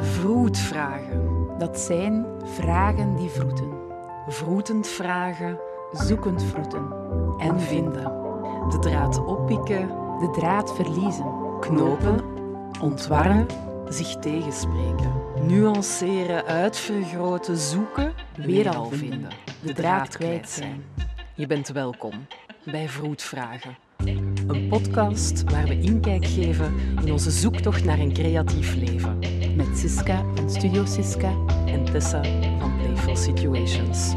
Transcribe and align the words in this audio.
Vroetvragen. 0.00 1.46
Dat 1.58 1.78
zijn 1.78 2.26
vragen 2.44 3.16
die 3.16 3.28
vroeten. 3.28 3.70
Vroetend 4.28 4.86
vragen 4.86 5.58
Zoekend 5.92 6.42
vroeten. 6.42 6.92
en 7.38 7.60
vinden. 7.60 8.02
De 8.68 8.78
draad 8.80 9.24
oppikken, 9.24 9.88
De 10.18 10.30
draad 10.32 10.74
verliezen. 10.74 11.58
knopen, 11.60 12.20
ontwarren, 12.80 13.46
zich 13.88 14.16
tegenspreken. 14.16 15.12
Nuanceren, 15.46 16.44
uitvergroten, 16.44 17.56
zoeken, 17.56 18.12
weer 18.36 18.76
al 18.76 18.90
vinden. 18.90 19.30
De 19.62 19.72
draad 19.72 20.16
kwijt 20.16 20.48
zijn. 20.48 20.84
Je 21.34 21.46
bent 21.46 21.68
welkom 21.68 22.12
bij 22.64 22.88
Vroetvragen. 22.88 23.76
Een 24.46 24.66
podcast 24.68 25.42
waar 25.50 25.66
we 25.66 25.80
inkijk 25.80 26.26
geven 26.26 26.74
in 27.04 27.12
onze 27.12 27.30
zoektocht 27.30 27.84
naar 27.84 27.98
een 27.98 28.12
creatief 28.12 28.74
leven. 28.74 29.18
Met 29.56 29.78
Siska 29.78 30.24
van 30.34 30.50
Studio 30.50 30.84
Siska. 30.84 31.36
En 31.66 31.84
Tessa 31.84 32.22
van 32.58 32.76
Playful 32.76 33.16
Situations. 33.16 34.14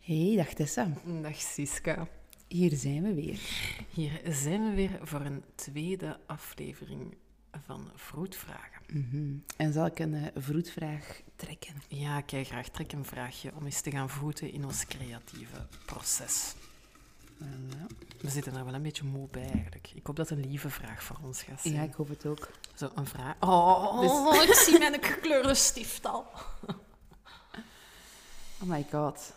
Hey, 0.00 0.36
dag 0.36 0.54
Tessa. 0.54 0.88
Dag 1.22 1.36
Siska. 1.36 2.15
Hier 2.48 2.76
zijn 2.76 3.02
we 3.02 3.14
weer. 3.14 3.38
Hier 3.90 4.20
zijn 4.28 4.68
we 4.68 4.74
weer 4.74 4.98
voor 5.02 5.20
een 5.20 5.42
tweede 5.54 6.18
aflevering 6.26 7.16
van 7.66 7.90
Vroetvragen. 7.94 8.82
Mhm. 8.92 9.32
En 9.56 9.72
zal 9.72 9.86
ik 9.86 9.98
een 9.98 10.14
eh, 10.14 10.42
vroetvraag 10.42 11.20
trekken? 11.36 11.74
Ja, 11.88 12.18
ik 12.18 12.26
kijk 12.26 12.46
graag 12.46 12.68
trek 12.68 12.92
een 12.92 13.04
vraagje 13.04 13.52
om 13.54 13.64
eens 13.64 13.80
te 13.80 13.90
gaan 13.90 14.10
voeten 14.10 14.52
in 14.52 14.64
ons 14.64 14.86
creatieve 14.86 15.66
proces. 15.84 16.54
Voilà. 17.42 17.86
We 18.20 18.30
zitten 18.30 18.56
er 18.56 18.64
wel 18.64 18.74
een 18.74 18.82
beetje 18.82 19.04
moe 19.04 19.28
bij 19.30 19.50
eigenlijk. 19.52 19.90
Ik 19.94 20.06
hoop 20.06 20.16
dat 20.16 20.28
het 20.28 20.38
een 20.38 20.48
lieve 20.48 20.70
vraag 20.70 21.02
voor 21.02 21.16
ons 21.22 21.42
gaat 21.42 21.60
zijn. 21.60 21.74
Ja, 21.74 21.82
ik 21.82 21.94
hoop 21.94 22.08
het 22.08 22.26
ook. 22.26 22.50
Zo 22.74 22.90
een 22.94 23.06
vraag. 23.06 23.34
Oh, 23.40 24.42
ik 24.48 24.54
zie 24.54 24.78
mijn 24.78 25.02
gekleurde 25.02 25.54
stift 25.54 26.06
al. 26.06 26.26
Oh 28.60 28.68
my 28.68 28.86
god. 28.90 29.32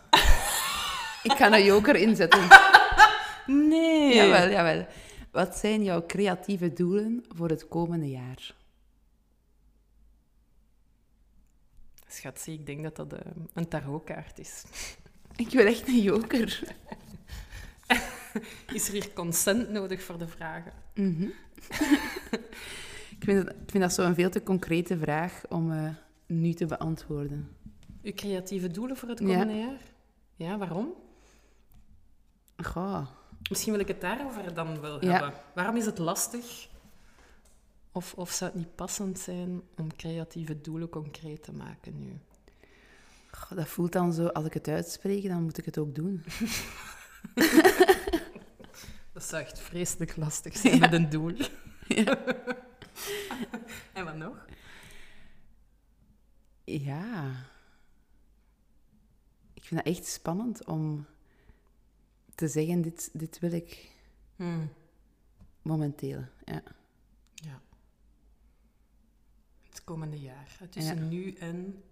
ik 1.22 1.32
ga 1.32 1.52
een 1.52 1.64
joker 1.64 1.96
inzetten. 1.96 2.48
Nee. 3.46 4.14
Jawel, 4.14 4.50
jawel. 4.50 4.86
Wat 5.30 5.56
zijn 5.56 5.82
jouw 5.84 6.06
creatieve 6.06 6.72
doelen 6.72 7.24
voor 7.28 7.48
het 7.48 7.68
komende 7.68 8.10
jaar? 8.10 8.54
Schatje, 12.06 12.52
ik 12.52 12.66
denk 12.66 12.82
dat 12.82 12.96
dat 12.96 13.12
eh, 13.12 13.20
een 13.54 13.68
tarotkaart 13.68 14.38
is. 14.38 14.64
Ik 15.36 15.48
wil 15.50 15.66
echt 15.66 15.88
een 15.88 16.00
joker. 16.02 16.62
Is 18.72 18.86
er 18.86 18.92
hier 18.92 19.12
consent 19.12 19.70
nodig 19.70 20.02
voor 20.02 20.18
de 20.18 20.28
vragen? 20.28 20.72
Mhm. 20.94 21.22
ik, 23.16 23.24
vind 23.24 23.44
dat, 23.46 23.54
ik 23.54 23.70
vind 23.70 23.82
dat 23.82 23.92
zo'n 23.92 24.14
veel 24.14 24.30
te 24.30 24.42
concrete 24.42 24.98
vraag 24.98 25.42
om 25.48 25.72
eh, 25.72 25.88
nu 26.26 26.52
te 26.52 26.66
beantwoorden. 26.66 27.56
Uw 28.02 28.12
creatieve 28.14 28.70
doelen 28.70 28.96
voor 28.96 29.08
het 29.08 29.18
Ja. 29.18 29.26
komende 29.26 29.54
jaar? 29.58 29.80
Ja, 30.36 30.58
waarom? 30.58 30.94
Goh. 32.56 33.06
Misschien 33.50 33.72
wil 33.72 33.80
ik 33.80 33.88
het 33.88 34.00
daarover 34.00 34.54
dan 34.54 34.80
wel 34.80 35.04
Ja. 35.04 35.10
hebben. 35.10 35.32
Waarom 35.54 35.76
is 35.76 35.86
het 35.86 35.98
lastig? 35.98 36.68
Of, 37.92 38.14
of 38.14 38.30
zou 38.30 38.50
het 38.50 38.60
niet 38.60 38.74
passend 38.74 39.18
zijn 39.18 39.62
om 39.76 39.96
creatieve 39.96 40.60
doelen 40.60 40.88
concreet 40.88 41.42
te 41.42 41.52
maken 41.52 41.98
nu? 41.98 42.18
Goh, 43.30 43.58
dat 43.58 43.68
voelt 43.68 43.92
dan 43.92 44.12
zo, 44.12 44.26
als 44.26 44.44
ik 44.44 44.54
het 44.54 44.68
uitspreek, 44.68 45.28
dan 45.28 45.42
moet 45.42 45.58
ik 45.58 45.64
het 45.64 45.78
ook 45.78 45.94
doen. 45.94 46.24
Dat 49.12 49.24
zou 49.24 49.42
echt 49.42 49.58
vreselijk 49.60 50.16
lastig 50.16 50.56
zijn 50.62 50.78
met 50.78 50.92
een 50.92 51.10
doel. 51.10 51.36
en 53.92 54.04
wat 54.04 54.16
nog? 54.16 54.46
Ja. 56.64 57.30
Ik 59.54 59.64
vind 59.64 59.84
dat 59.84 59.94
echt 59.94 60.06
spannend 60.06 60.64
om 60.64 61.06
te 62.40 62.48
zeggen, 62.48 62.82
dit, 62.82 63.10
dit 63.12 63.38
wil 63.38 63.52
ik 63.52 63.88
Hmm, 64.40 64.72
momenteel. 65.62 66.24
Ja. 66.44 66.62
ja. 67.34 67.60
Het 69.68 69.84
komende 69.84 70.20
jaar. 70.20 70.56
hè, 70.58 70.66
Tussen 70.66 71.08
nu 71.08 71.32
en 71.32 71.82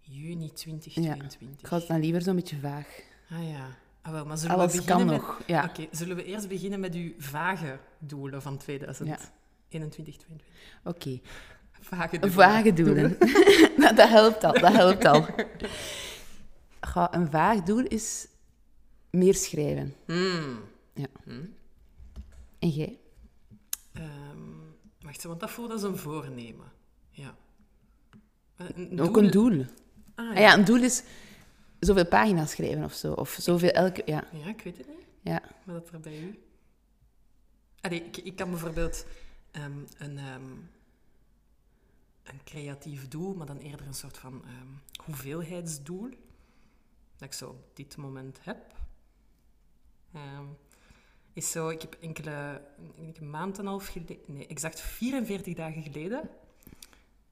juni 0.00 0.52
2022. 0.52 1.60
Ik 1.60 1.66
ga 1.66 1.76
het 1.76 1.86
dan 1.86 2.00
liever 2.00 2.22
zo'n 2.22 2.34
beetje 2.34 2.58
vaag. 2.58 3.00
Ah 3.30 3.48
ja. 3.48 3.68
Ah, 4.02 4.12
wel, 4.12 4.24
maar 4.26 4.38
zullen 4.38 4.56
Alles 4.56 4.72
we 4.72 4.78
beginnen 4.78 5.06
kan 5.06 5.16
met... 5.16 5.26
nog. 5.26 5.42
Ja. 5.46 5.64
Oké, 5.64 5.86
zullen 5.90 6.16
we 6.16 6.24
eerst 6.24 6.48
beginnen 6.48 6.80
met 6.80 6.94
uw 6.94 7.12
vage 7.18 7.78
doelen 7.98 8.42
van 8.42 8.58
2021, 8.58 9.90
2022? 9.90 10.46
Oké. 10.84 11.20
Vage 11.80 12.18
doelen. 12.18 12.32
Vage 12.32 12.72
doelen. 12.72 13.16
dat, 13.76 13.96
dat 13.96 14.08
helpt 14.08 14.44
al, 14.44 14.52
dat 14.52 14.72
helpt 14.72 15.04
al. 15.04 15.26
Goh, 16.92 17.06
een 17.10 17.30
vaag 17.30 17.62
doel 17.62 17.84
is 17.84 18.28
meer 19.14 19.34
schrijven. 19.34 19.94
Hmm. 20.06 20.58
Ja. 20.94 21.06
Hmm. 21.24 21.54
En 22.58 22.68
jij? 22.68 22.98
Ehm, 23.92 24.38
wacht, 25.00 25.22
want 25.22 25.40
dat 25.40 25.50
voelt 25.50 25.70
als 25.70 25.82
een 25.82 25.96
voornemen. 25.96 26.72
Ja. 27.10 27.36
Eh, 28.56 28.66
Een 28.74 29.00
Ook 29.00 29.16
een 29.16 29.30
doel. 29.30 29.64
Ah, 30.14 30.30
Ah 30.30 30.36
ja, 30.38 30.54
een 30.58 30.64
doel 30.64 30.82
is 30.82 31.02
zoveel 31.78 32.06
pagina's 32.06 32.50
schrijven 32.50 32.84
of 32.84 32.92
zo. 32.94 33.12
Of 33.12 33.36
zoveel 33.40 33.70
elke... 33.70 34.02
Ja, 34.06 34.24
Ja, 34.32 34.46
ik 34.48 34.60
weet 34.62 34.78
het 34.78 34.86
niet. 34.88 35.06
ja. 35.22 35.42
Wat 35.64 35.74
dat 35.84 35.92
er 35.94 36.00
bij 36.00 36.20
u? 36.22 36.38
Allee, 37.80 38.04
ik, 38.04 38.16
ik 38.16 38.36
kan 38.36 38.50
bijvoorbeeld 38.50 39.06
ehm, 39.50 39.78
een, 39.98 40.18
ehm, 40.18 40.50
een 42.22 42.40
creatief 42.44 43.08
doel, 43.08 43.34
maar 43.34 43.46
dan 43.46 43.58
eerder 43.58 43.86
een 43.86 43.94
soort 43.94 44.18
van 44.18 44.42
hoeveelheidsdoel, 45.04 46.08
dat 47.16 47.28
ik 47.28 47.32
zo 47.32 47.48
op 47.48 47.76
dit 47.76 47.96
moment 47.96 48.38
heb. 48.42 48.74
Ehm, 50.14 50.44
is 51.32 51.50
zo, 51.50 51.68
ik 51.68 51.80
heb 51.80 51.96
enkele, 52.00 52.62
een 53.18 53.30
maand 53.30 53.54
en 53.58 53.62
een 53.64 53.70
half 53.70 53.86
geleden, 53.86 54.18
nee, 54.26 54.46
exact 54.46 54.80
44 54.80 55.54
dagen 55.54 55.82
geleden, 55.82 56.30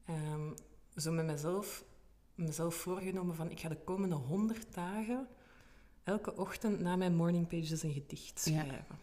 ehm, 0.06 0.53
zo 0.97 1.12
met 1.12 1.26
mezelf, 1.26 1.84
mezelf 2.34 2.75
voorgenomen 2.75 3.34
van 3.34 3.50
ik 3.50 3.60
ga 3.60 3.69
de 3.69 3.76
komende 3.84 4.15
100 4.15 4.75
dagen 4.75 5.28
elke 6.04 6.37
ochtend 6.37 6.81
na 6.81 6.97
mijn 6.97 7.15
morning 7.16 7.48
pages 7.48 7.82
een 7.82 7.92
gedicht 7.92 8.44
Ja. 8.44 8.62
schrijven. 8.62 8.98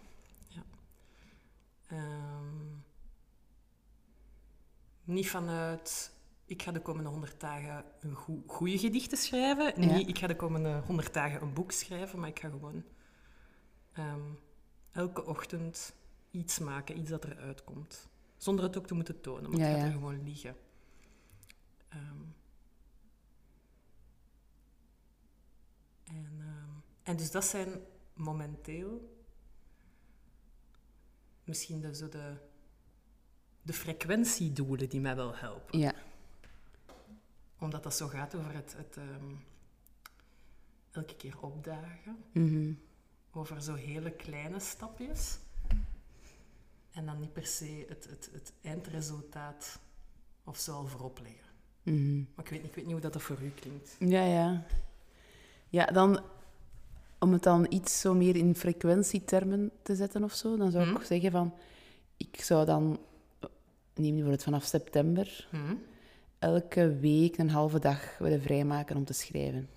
Ja. 0.47 0.63
Ehm, 1.87 2.77
niet 5.03 5.29
vanuit 5.29 6.11
ik 6.45 6.61
ga 6.61 6.71
de 6.71 6.81
komende 6.81 7.09
100 7.09 7.39
dagen 7.39 7.85
een 7.99 8.15
goede 8.47 8.77
gedichten 8.77 9.17
schrijven. 9.17 9.81
Ja. 9.81 9.95
Niet 9.95 10.07
ik 10.07 10.17
ga 10.17 10.27
de 10.27 10.35
komende 10.35 10.81
100 10.85 11.13
dagen 11.13 11.41
een 11.41 11.53
boek 11.53 11.71
schrijven, 11.71 12.19
maar 12.19 12.29
ik 12.29 12.39
ga 12.39 12.49
gewoon 12.49 12.83
ehm, 13.93 14.21
elke 14.91 15.25
ochtend 15.25 15.93
iets 16.31 16.59
maken, 16.59 16.97
iets 16.97 17.09
dat 17.09 17.25
eruit 17.25 17.63
komt. 17.63 18.07
Zonder 18.37 18.65
het 18.65 18.77
ook 18.77 18.87
te 18.87 18.93
moeten 18.93 19.21
tonen, 19.21 19.49
maar 19.49 19.59
Ja, 19.59 19.65
het 19.65 19.73
gaat 19.73 19.85
ja. 19.85 19.91
er 19.93 19.99
gewoon 19.99 20.23
liggen. 20.23 20.55
Ehm, 21.89 22.21
en, 26.03 26.27
ehm, 26.39 26.69
en 27.03 27.17
dus 27.17 27.31
dat 27.31 27.45
zijn 27.45 27.69
momenteel 28.13 29.17
misschien 31.43 31.79
de, 31.81 31.95
zo 31.95 32.09
de, 32.09 32.33
de 33.61 33.73
frequentiedoelen 33.73 34.89
die 34.89 35.01
mij 35.01 35.15
wel 35.15 35.35
helpen. 35.35 35.79
Ja. 35.79 35.93
Omdat 37.59 37.83
dat 37.83 37.95
zo 37.95 38.07
gaat 38.07 38.35
over 38.35 38.53
het, 38.53 38.75
het 38.77 38.97
elke 40.91 41.15
keer 41.15 41.41
opdagen. 41.41 42.23
Mhm. 42.31 42.73
Over 43.39 43.61
zo 43.61 43.73
hele 43.73 44.11
kleine 44.11 44.59
stapjes. 44.59 45.37
En 46.91 47.05
dan 47.05 47.19
niet 47.19 47.33
per 47.33 47.45
se 47.45 47.85
het, 47.89 48.07
het, 48.09 48.29
het 48.33 48.53
eindresultaat 48.61 49.79
of 50.43 50.57
zo 50.57 50.73
al 50.73 50.85
voorop 50.87 51.19
leggen. 51.21 51.49
Mhm. 51.83 52.17
Maar 52.35 52.45
ik 52.45 52.51
weet, 52.51 52.61
niet- 52.61 52.69
ik 52.69 52.75
weet 52.75 52.83
niet 52.83 52.93
hoe 52.93 53.01
dat, 53.01 53.13
dat 53.13 53.21
voor 53.21 53.37
u 53.41 53.49
klinkt. 53.49 53.95
Ja, 53.99 54.23
ja. 54.23 54.63
Ja, 55.69 55.85
dan... 55.85 56.19
Om 57.19 57.31
het 57.33 57.43
dan 57.43 57.65
iets 57.69 57.99
zo 57.99 58.13
meer 58.13 58.35
in 58.35 58.55
frequentietermen 58.55 59.71
te 59.81 59.95
zetten 59.95 60.23
of 60.23 60.33
zo, 60.33 60.57
dan 60.57 60.71
zou 60.71 60.87
ik 60.87 60.93
Mhm. 60.93 61.05
zeggen 61.05 61.31
van... 61.31 61.53
Ik 62.17 62.41
zou 62.41 62.65
dan... 62.65 62.99
Neem 63.95 64.15
nu 64.15 64.21
voor 64.21 64.31
het 64.31 64.43
vanaf 64.43 64.63
september... 64.63 65.47
Hm? 65.49 65.75
elke 66.39 66.97
week 66.99 67.37
een 67.37 67.49
halve 67.49 67.79
dag 67.79 68.17
willen 68.17 68.41
vrijmaken 68.41 68.95
om 68.97 69.05
te 69.05 69.13
schrijven. 69.13 69.69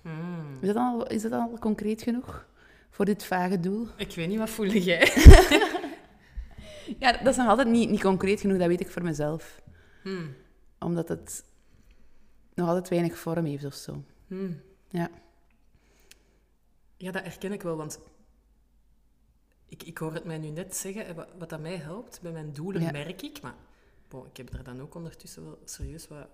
Is 0.61 0.67
dat 0.67 0.75
al, 0.75 1.07
is 1.07 1.21
dat 1.21 1.31
al 1.31 1.57
concreet 1.59 2.01
genoeg? 2.01 2.47
Voor 2.93 3.05
dit 3.05 3.23
vage 3.25 3.59
doel? 3.59 3.87
Ik 3.97 4.15
weet 4.15 4.27
niet, 4.27 4.37
wat 4.37 4.49
voel 4.49 4.65
jij? 4.67 5.11
Ja, 6.99 7.11
dat 7.11 7.27
is 7.27 7.35
nog 7.35 7.47
altijd 7.47 7.67
niet, 7.67 7.89
niet 7.89 8.01
concreet 8.01 8.41
genoeg, 8.41 8.57
dat 8.57 8.67
weet 8.67 8.79
ik 8.81 8.89
voor 8.91 9.03
mezelf. 9.03 9.61
Hmm. 10.01 10.35
Omdat 10.79 11.07
het 11.07 11.43
nog 12.53 12.67
altijd 12.67 12.89
weinig 12.89 13.17
vorm 13.17 13.45
heeft 13.45 13.65
of 13.65 13.73
zo. 13.73 14.03
Hmm. 14.27 14.61
Ja. 14.89 15.09
Ja, 16.97 17.11
dat 17.11 17.23
herken 17.23 17.51
ik 17.51 17.61
wel, 17.61 17.75
want 17.77 17.99
ik, 19.69 19.83
ik 19.83 19.97
hoor 19.97 20.13
het 20.13 20.23
mij 20.23 20.37
nu 20.37 20.47
net 20.49 20.75
zeggen. 20.75 21.05
en 21.05 21.15
Wat, 21.15 21.27
wat 21.37 21.49
dat 21.49 21.59
mij 21.59 21.77
helpt 21.77 22.21
bij 22.21 22.31
mijn 22.31 22.53
doelen, 22.53 22.81
Ja. 22.81 22.91
merk 22.91 23.21
ik. 23.21 23.41
Maar 23.41 23.55
bon, 24.07 24.25
ik 24.25 24.37
heb 24.37 24.53
er 24.53 24.63
dan 24.63 24.81
ook 24.81 24.95
ondertussen 24.95 25.43
wel 25.43 25.59
serieus 25.65 26.07
wat 26.07 26.27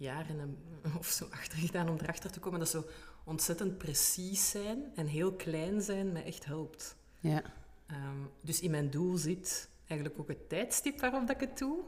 jaren 0.00 0.40
en- 0.40 0.58
of 0.98 1.06
zo 1.06 1.26
achter 1.30 1.58
gedaan 1.58 1.88
om 1.88 1.96
erachter 1.98 2.30
te 2.30 2.40
komen 2.40 2.58
dat 2.58 2.68
zo 2.68 2.84
ontzettend 3.24 3.78
precies 3.78 4.50
zijn 4.50 4.92
en 4.94 5.06
heel 5.06 5.32
klein 5.32 5.82
zijn 5.82 6.12
mij 6.12 6.24
echt 6.24 6.44
helpt. 6.44 6.96
Ja. 7.20 7.42
Ehm, 7.86 8.18
dus 8.40 8.60
in 8.60 8.70
mijn 8.70 8.90
doel 8.90 9.16
zit 9.16 9.68
eigenlijk 9.86 10.20
ook 10.20 10.28
het 10.28 10.48
tijdstip 10.48 11.00
waarop 11.00 11.26
dat 11.26 11.40
ik 11.42 11.48
het 11.48 11.58
doe. 11.58 11.78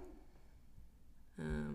Ehm, 1.37 1.75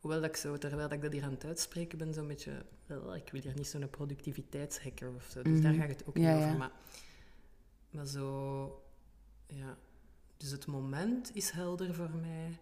hoewel 0.00 0.20
dat 0.20 0.28
ik 0.30 0.36
zo, 0.36 0.58
terwijl 0.58 0.82
dat 0.88 0.92
ik 0.92 1.02
dat 1.02 1.12
hier 1.12 1.24
aan 1.24 1.30
het 1.30 1.44
uitspreken 1.44 1.98
ben, 1.98 2.14
zo'n 2.14 2.26
beetje... 2.26 2.64
wel, 2.86 3.14
ik 3.16 3.28
wil 3.32 3.40
hier 3.40 3.54
niet 3.54 3.66
zo'n 3.66 3.90
productiviteitshacker 3.90 5.14
of 5.14 5.24
zo, 5.30 5.42
dus 5.42 5.60
daar 5.60 5.72
Mhm. 5.72 5.80
gaat 5.80 5.90
het 5.90 6.06
ook 6.06 6.16
Ja, 6.16 6.32
niet 6.32 6.40
ja. 6.40 6.46
over. 6.46 6.58
Maar, 6.58 6.72
maar 7.90 8.06
zo... 8.06 8.82
Ja. 9.46 9.76
Dus 10.36 10.50
het 10.50 10.66
moment 10.66 11.34
is 11.34 11.50
helder 11.50 11.94
voor 11.94 12.10
mij. 12.10 12.58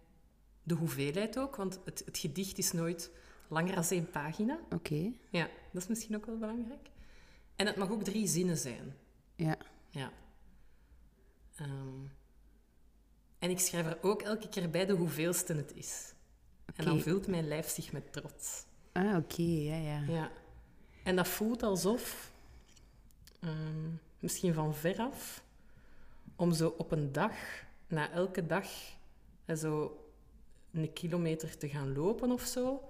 De 0.65 0.73
hoeveelheid 0.73 1.37
ook, 1.37 1.55
want 1.55 1.79
het, 1.85 2.01
het 2.05 2.17
gedicht 2.17 2.57
is 2.57 2.71
nooit 2.71 3.11
langer 3.47 3.75
dan 3.75 3.83
één 3.89 4.09
pagina. 4.09 4.59
Oké. 4.71 5.11
Ja, 5.29 5.49
dat 5.71 5.81
is 5.81 5.87
misschien 5.87 6.15
ook 6.15 6.25
wel 6.25 6.37
belangrijk. 6.37 6.89
En 7.55 7.65
het 7.65 7.75
mag 7.75 7.89
ook 7.89 8.03
drie 8.03 8.27
zinnen 8.27 8.57
zijn. 8.57 8.95
Ja. 9.35 9.57
Ja. 9.89 10.11
Ehm, 11.55 12.05
en 13.39 13.49
ik 13.49 13.59
schrijf 13.59 13.85
er 13.85 13.97
ook 14.01 14.21
elke 14.21 14.49
keer 14.49 14.69
bij 14.69 14.85
de 14.85 14.93
hoeveelste 14.93 15.53
het 15.53 15.71
is. 15.75 16.13
En 16.75 16.85
dan 16.85 17.01
vult 17.01 17.27
mijn 17.27 17.47
lijf 17.47 17.69
zich 17.69 17.91
met 17.91 18.13
trots. 18.13 18.65
Ah, 18.91 19.15
oké. 19.15 19.41
Ja, 19.41 19.75
ja. 19.75 20.03
Ja. 20.07 20.31
En 21.03 21.15
dat 21.15 21.27
voelt 21.27 21.63
alsof, 21.63 22.31
ehm, 23.39 23.89
misschien 24.19 24.53
van 24.53 24.75
veraf, 24.75 25.43
om 26.35 26.53
zo 26.53 26.75
op 26.77 26.91
een 26.91 27.11
dag, 27.11 27.33
na 27.87 28.11
elke 28.11 28.45
dag, 28.45 28.67
zo 29.55 29.99
een 30.75 30.93
kilometer 30.93 31.57
te 31.57 31.69
gaan 31.69 31.93
lopen 31.93 32.31
of 32.31 32.41
zo, 32.41 32.81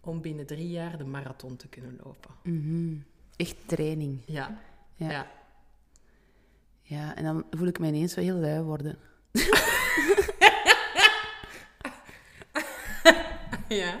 om 0.00 0.20
binnen 0.20 0.46
drie 0.46 0.68
jaar 0.70 0.98
de 0.98 1.04
marathon 1.04 1.56
te 1.56 1.68
kunnen 1.68 1.98
lopen. 2.04 2.30
Mhm. 2.42 2.94
Echt 3.36 3.56
training. 3.66 4.18
Ja. 4.26 4.58
Ja. 4.96 5.10
ja. 5.10 5.26
Ja, 6.82 7.16
en 7.16 7.24
dan 7.24 7.44
voel 7.50 7.66
ik 7.66 7.78
me 7.78 7.86
ineens 7.86 8.14
wel 8.14 8.24
heel 8.24 8.36
lui 8.36 8.62
worden. 8.62 8.98
ja. 13.68 13.98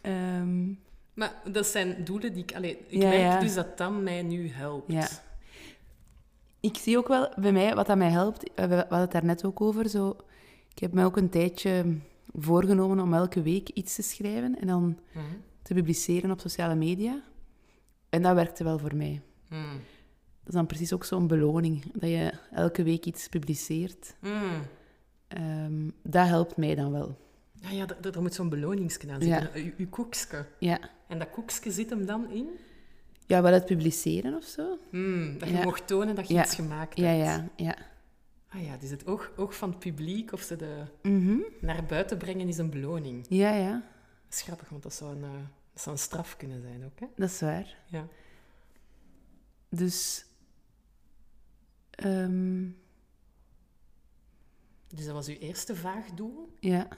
Ehm, 0.00 0.66
Maar 1.14 1.32
dat 1.52 1.66
zijn 1.66 2.04
doelen 2.04 2.32
die 2.32 2.42
ik... 2.42 2.54
Allee, 2.54 2.78
ik 2.86 3.02
Ja, 3.02 3.08
merk 3.08 3.20
ja. 3.20 3.40
dus 3.40 3.54
dat 3.54 3.78
dat 3.78 3.92
mij 4.00 4.22
nu 4.22 4.48
helpt. 4.50 4.92
Ja. 4.92 5.08
ik 6.60 6.76
zie 6.76 6.98
ook 6.98 7.08
wel 7.08 7.32
bij 7.36 7.52
mij 7.52 7.74
wat 7.74 7.86
dat 7.86 7.96
mij 7.96 8.10
helpt. 8.10 8.54
eh, 8.54 8.64
We 8.66 8.74
hadden 8.76 8.98
het 9.00 9.10
daar 9.12 9.24
net 9.24 9.44
ook 9.44 9.60
over. 9.60 9.88
Zo, 9.88 10.16
ik 10.72 10.78
heb 10.78 10.92
mij 10.92 11.04
ook 11.04 11.16
een 11.16 11.28
tijdje 11.28 11.96
voorgenomen 12.34 13.00
om 13.00 13.14
elke 13.14 13.42
week 13.42 13.68
iets 13.68 13.94
te 13.94 14.02
schrijven 14.02 14.58
en 14.60 14.66
dan 14.66 14.98
Mhm. 15.12 15.24
te 15.62 15.74
publiceren 15.74 16.30
op 16.30 16.40
sociale 16.40 16.74
media. 16.74 17.22
En 18.08 18.22
dat 18.22 18.34
werkte 18.34 18.64
wel 18.64 18.78
voor 18.78 18.96
mij. 18.96 19.22
Mm. 19.48 19.72
Dat 20.38 20.48
is 20.48 20.54
dan 20.54 20.66
precies 20.66 20.92
ook 20.92 21.04
zo'n 21.04 21.26
beloning, 21.26 21.92
dat 21.92 22.10
je 22.10 22.32
elke 22.52 22.82
week 22.82 23.04
iets 23.04 23.28
publiceert. 23.28 24.14
Mm. 24.20 24.62
Ehm, 25.28 25.88
dat 26.02 26.26
helpt 26.26 26.56
mij 26.56 26.74
dan 26.74 26.92
wel. 26.92 27.16
Ja, 27.60 27.70
ja, 27.70 27.86
er, 28.02 28.22
moet 28.22 28.34
zo'n 28.34 28.48
beloningsje 28.48 29.10
aan 29.12 29.20
Ja. 29.20 29.50
Uw, 29.76 29.88
koekske. 29.90 30.46
Ja, 30.58 30.78
En 31.08 31.18
dat 31.18 31.30
koekske 31.30 31.70
zit 31.70 31.90
hem 31.90 32.06
dan 32.06 32.30
in? 32.30 32.46
ja 33.26 33.42
wel 33.42 33.52
het 33.52 33.64
publiceren 33.64 34.34
of 34.34 34.44
zo. 34.44 34.68
Dat 35.38 35.48
je 35.48 35.54
Ja. 35.54 35.62
mocht 35.64 35.86
tonen 35.86 36.14
dat 36.14 36.28
je 36.28 36.34
Ja. 36.34 36.44
iets 36.44 36.54
gemaakt 36.54 36.98
Ja, 36.98 37.06
hebt. 37.06 37.24
ja, 37.56 37.64
ja. 37.64 37.76
Ah 38.52 38.62
ja, 38.64 38.76
dus 38.76 38.90
het 38.90 39.06
oog, 39.06 39.32
oog 39.36 39.56
van 39.56 39.70
het 39.70 39.78
publiek 39.78 40.32
of 40.32 40.40
ze 40.40 40.56
de 40.56 40.84
Mhm. 41.02 41.38
naar 41.60 41.84
buiten 41.84 42.18
brengen 42.18 42.48
is 42.48 42.58
een 42.58 42.70
beloning. 42.70 43.26
Ja, 43.28 43.54
ja, 43.54 43.72
Dat 44.24 44.32
is 44.38 44.42
grappig, 44.42 44.68
want 44.68 44.82
dat 44.82 44.94
zou 44.94 45.16
een, 45.16 45.24
eh, 45.24 45.30
dat 45.72 45.82
zou 45.82 45.96
een 45.96 46.02
straf 46.02 46.36
kunnen 46.36 46.60
zijn 46.60 46.84
ook, 46.84 47.00
hè? 47.00 47.06
dat 47.16 47.28
is 47.30 47.40
waar. 47.40 47.76
Ja. 47.86 48.06
Dus... 49.68 50.26
ehm, 51.90 52.68
Dus 54.94 55.04
dat 55.04 55.14
was 55.14 55.28
uw 55.28 55.34
eerste 55.36 55.76
vaag 55.76 56.06
doel. 56.10 56.56
ja, 56.60 56.88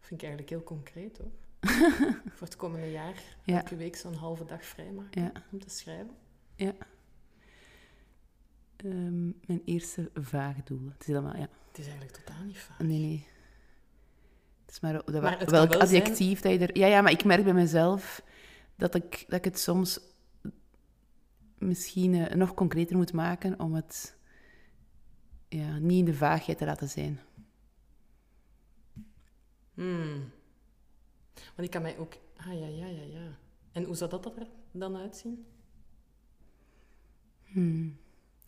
Vind 0.00 0.22
ik 0.22 0.26
eigenlijk 0.28 0.50
heel 0.50 0.62
concreet, 0.62 1.18
hoor. 1.18 1.30
Voor 2.36 2.46
het 2.46 2.56
komende 2.56 2.90
jaar 2.90 3.22
Ja. 3.44 3.56
elke 3.56 3.76
week 3.76 3.96
zo'n 3.96 4.14
halve 4.14 4.44
dag 4.44 4.64
vrijmaken 4.64 5.22
ja, 5.22 5.32
om 5.52 5.58
te 5.58 5.70
schrijven. 5.70 6.16
ja. 6.54 6.72
Ehm, 8.76 9.24
mijn 9.24 9.62
eerste 9.64 10.10
vaag 10.14 10.62
doel. 10.62 10.88
Het 10.98 11.08
is 11.08 11.14
allemaal, 11.14 11.36
ja. 11.36 11.48
Het 11.68 11.78
is 11.78 11.86
eigenlijk 11.86 12.16
totaal 12.16 12.44
niet 12.44 12.58
vaag. 12.58 12.78
Nee, 12.78 12.98
nee. 13.00 13.26
Het 14.64 14.74
is 14.74 14.80
maar, 14.80 14.92
dat, 14.92 15.22
Maar 15.22 15.38
het 15.38 15.38
kan 15.38 15.50
welk 15.50 15.72
wel 15.72 15.86
zijn- 15.86 16.02
adjectief 16.02 16.40
dat 16.40 16.52
je 16.52 16.58
er... 16.58 16.78
Ja, 16.78 16.86
ja, 16.86 17.00
maar 17.00 17.12
ik 17.12 17.24
merk 17.24 17.44
bij 17.44 17.54
mezelf 17.54 18.22
dat 18.76 18.94
ik, 18.94 19.24
dat 19.28 19.38
ik 19.38 19.44
het 19.44 19.58
soms 19.58 20.00
misschien 21.58 22.14
eh, 22.14 22.34
nog 22.36 22.54
concreter 22.54 22.96
moet 22.96 23.12
maken 23.12 23.60
om 23.60 23.74
het 23.74 24.16
ja, 25.48 25.78
niet 25.78 25.98
in 25.98 26.04
de 26.04 26.14
vaagheid 26.14 26.58
te 26.58 26.64
laten 26.64 26.88
zijn. 26.88 27.20
Hmm. 29.74 30.30
Want 31.34 31.68
ik 31.68 31.70
kan 31.70 31.82
mij 31.82 31.98
ook... 31.98 32.14
Ah, 32.36 32.46
ja, 32.60 32.66
ja, 32.66 32.86
ja, 32.86 33.02
ja. 33.02 33.38
En 33.72 33.84
hoe 33.84 33.94
zou 33.94 34.10
dat 34.10 34.26
er 34.26 34.46
dan 34.70 34.96
uitzien? 34.96 35.46
Hmm. 37.44 37.96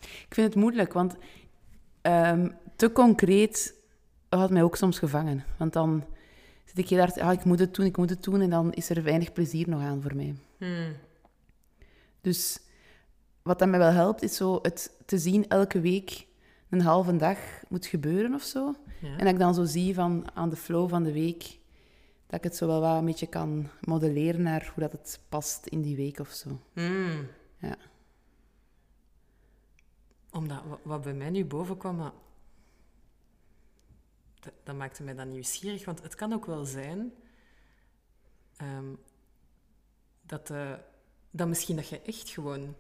Ik 0.00 0.34
vind 0.34 0.46
het 0.46 0.56
moeilijk, 0.56 0.92
want 0.92 1.16
ehm, 2.00 2.50
te 2.76 2.92
concreet 2.92 3.74
houdt 4.28 4.52
mij 4.52 4.62
ook 4.62 4.76
soms 4.76 4.98
gevangen. 4.98 5.44
Want 5.56 5.72
dan 5.72 6.04
zit 6.64 6.78
ik 6.78 6.88
heel 6.88 6.98
hard... 6.98 7.18
Ah, 7.18 7.32
ik 7.32 7.44
moet 7.44 7.58
het 7.58 7.74
doen, 7.74 7.86
ik 7.86 7.96
moet 7.96 8.10
het 8.10 8.22
doen. 8.22 8.40
En 8.40 8.50
dan 8.50 8.72
is 8.72 8.90
er 8.90 9.02
weinig 9.02 9.32
plezier 9.32 9.68
nog 9.68 9.82
aan 9.82 10.02
voor 10.02 10.16
mij. 10.16 10.34
Hmm. 10.58 10.92
Dus 12.20 12.60
wat 13.42 13.58
dat 13.58 13.68
mij 13.68 13.78
wel 13.78 13.90
helpt, 13.90 14.22
is 14.22 14.36
zo 14.36 14.58
het 14.62 14.92
te 15.06 15.18
zien 15.18 15.48
elke 15.48 15.80
week 15.80 16.26
een 16.70 16.80
halve 16.80 17.16
dag 17.16 17.38
moet 17.68 17.86
gebeuren 17.86 18.34
of 18.34 18.42
zo. 18.42 18.74
Ja. 19.00 19.08
En 19.08 19.18
dat 19.18 19.28
ik 19.28 19.38
dan 19.38 19.54
zo 19.54 19.64
zie 19.64 19.94
van 19.94 20.26
aan 20.34 20.48
de 20.48 20.56
flow 20.56 20.88
van 20.88 21.02
de 21.02 21.12
week, 21.12 21.58
dat 22.26 22.38
ik 22.38 22.44
het 22.44 22.56
zo 22.56 22.66
wel 22.66 22.80
wat 22.80 22.98
een 22.98 23.04
beetje 23.04 23.26
kan 23.26 23.68
modelleren 23.80 24.42
naar 24.42 24.72
hoe 24.74 24.82
dat 24.82 24.92
het 24.92 25.20
past 25.28 25.66
in 25.66 25.82
die 25.82 25.96
week 25.96 26.18
of 26.18 26.28
zo. 26.28 26.60
Hmm. 26.72 27.26
Ja. 27.58 27.76
Omdat, 30.30 30.62
wa- 30.64 30.78
wat 30.82 31.02
bij 31.02 31.14
mij 31.14 31.30
nu 31.30 31.44
boven 31.44 31.76
kwam, 31.76 31.96
maar 31.96 32.12
dat, 34.40 34.52
dat 34.62 34.76
maakte 34.76 35.02
mij 35.02 35.14
dan 35.14 35.30
nieuwsgierig, 35.30 35.84
want 35.84 36.02
het 36.02 36.14
kan 36.14 36.32
ook 36.32 36.46
wel 36.46 36.64
zijn 36.64 37.12
ehm, 38.56 38.94
dat, 40.22 40.50
eh, 40.50 40.72
dat 41.30 41.48
misschien 41.48 41.76
dat 41.76 41.88
je 41.88 42.00
echt 42.00 42.28
gewoon 42.30 42.74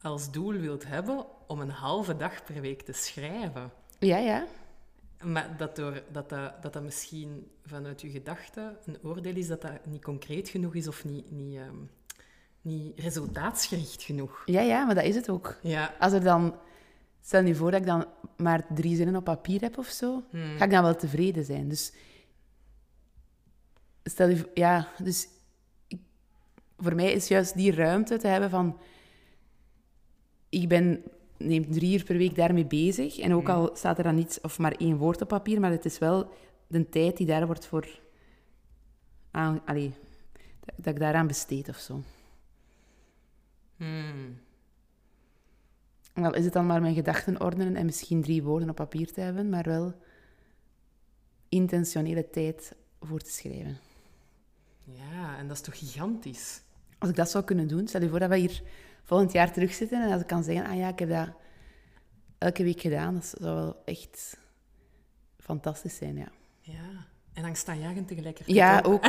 als 0.00 0.30
doel 0.30 0.52
wilt 0.52 0.86
hebben 0.86 1.26
om 1.48 1.60
een 1.60 1.70
halve 1.70 2.16
dag 2.16 2.44
per 2.44 2.60
week 2.60 2.82
te 2.82 2.92
schrijven. 2.92 3.72
Ja, 3.98 4.16
ja. 4.16 4.46
Maar 5.24 5.56
dat, 5.56 5.76
door, 5.76 6.02
dat, 6.12 6.28
dat, 6.28 6.62
dat 6.62 6.72
dat 6.72 6.82
misschien 6.82 7.50
vanuit 7.64 8.00
je 8.00 8.10
gedachten 8.10 8.78
een 8.84 8.98
oordeel 9.02 9.36
is 9.36 9.46
dat 9.48 9.60
dat 9.62 9.86
niet 9.86 10.04
concreet 10.04 10.48
genoeg 10.48 10.74
is 10.74 10.88
of 10.88 11.04
niet, 11.04 11.30
niet, 11.30 11.56
ehm, 11.56 11.76
niet 12.62 12.98
resultaatsgericht 12.98 14.02
genoeg. 14.02 14.42
Ja, 14.46 14.60
ja, 14.60 14.84
maar 14.84 14.94
dat 14.94 15.04
is 15.04 15.14
het 15.14 15.28
ook. 15.30 15.56
Ja. 15.62 15.94
Als 15.98 16.12
er 16.12 16.22
dan... 16.22 16.54
Stel 17.22 17.42
nu 17.42 17.54
voor 17.54 17.70
dat 17.70 17.80
ik 17.80 17.86
dan 17.86 18.06
maar 18.36 18.66
drie 18.74 18.96
zinnen 18.96 19.16
op 19.16 19.24
papier 19.24 19.60
heb 19.60 19.78
of 19.78 19.86
zo, 19.86 20.22
Hmm. 20.30 20.56
ga 20.56 20.64
ik 20.64 20.70
dan 20.70 20.82
wel 20.82 20.96
tevreden 20.96 21.44
zijn. 21.44 21.68
Dus... 21.68 21.92
Stel 24.04 24.28
je... 24.28 24.36
voor- 24.36 24.50
Ja, 24.54 24.88
dus... 25.02 25.28
ik- 25.88 26.00
voor 26.78 26.94
mij 26.94 27.12
is 27.12 27.28
juist 27.28 27.54
die 27.56 27.72
ruimte 27.74 28.16
te 28.18 28.26
hebben 28.26 28.50
van... 28.50 28.78
Ik 30.48 30.68
ben... 30.68 31.02
Neem 31.38 31.72
drie 31.72 31.92
uur 31.98 32.04
per 32.04 32.16
week 32.16 32.34
daarmee 32.34 32.66
bezig. 32.66 33.18
En 33.18 33.34
ook 33.34 33.46
Hmm. 33.46 33.54
al 33.56 33.70
staat 33.76 33.98
er 33.98 34.04
dan 34.04 34.14
niets 34.14 34.40
of 34.40 34.58
maar 34.58 34.72
één 34.72 34.96
woord 34.96 35.20
op 35.22 35.28
papier, 35.28 35.60
maar 35.60 35.70
het 35.70 35.84
is 35.84 35.98
wel 35.98 36.30
de 36.66 36.88
tijd 36.88 37.16
die 37.16 37.26
daar 37.26 37.46
wordt 37.46 37.66
voor... 37.66 38.00
Aan, 39.30 39.60
allee, 39.66 39.92
dat, 40.64 40.74
dat 40.76 40.94
ik 40.94 41.00
daaraan 41.00 41.26
besteed 41.26 41.68
of 41.68 41.76
zo. 41.76 42.02
Hmm. 43.80 44.40
Wel 46.12 46.34
is 46.34 46.44
het 46.44 46.52
dan 46.52 46.66
maar 46.66 46.80
mijn 46.80 46.94
gedachten 46.94 47.40
ordenen 47.40 47.76
en 47.76 47.84
misschien 47.84 48.22
drie 48.22 48.42
woorden 48.42 48.70
op 48.70 48.76
papier 48.76 49.12
te 49.12 49.20
hebben, 49.20 49.48
maar 49.48 49.64
wel 49.64 49.94
intentionele 51.48 52.30
tijd 52.30 52.74
voor 53.00 53.20
te 53.20 53.30
schrijven. 53.30 53.78
Ja, 54.84 55.38
en 55.38 55.48
dat 55.48 55.56
is 55.56 55.62
toch 55.62 55.78
gigantisch? 55.78 56.62
Als 56.98 57.10
ik 57.10 57.16
dat 57.16 57.30
zou 57.30 57.44
kunnen 57.44 57.68
doen, 57.68 57.88
stel 57.88 58.02
je 58.02 58.08
voor 58.08 58.18
dat 58.18 58.28
we 58.28 58.36
hier 58.36 58.62
volgend 59.04 59.32
jaar 59.32 59.52
terugzitten 59.52 60.02
en 60.02 60.12
als 60.12 60.20
ik 60.20 60.26
kan 60.26 60.44
zeggen, 60.44 60.66
ah 60.66 60.76
ja, 60.76 60.88
ik 60.88 60.98
heb 60.98 61.08
dat 61.08 61.28
elke 62.38 62.62
week 62.62 62.80
gedaan, 62.80 63.14
dat 63.14 63.24
zou 63.24 63.54
wel 63.54 63.82
echt 63.84 64.38
fantastisch 65.38 65.96
zijn, 65.96 66.16
ja. 66.16 66.28
Ja, 66.60 67.06
en 67.32 67.44
angstaanjagend 67.44 68.08
tegelijkertijd. 68.08 68.56
Ja, 68.56 68.78
ook. 68.78 68.86
ook. 68.86 69.04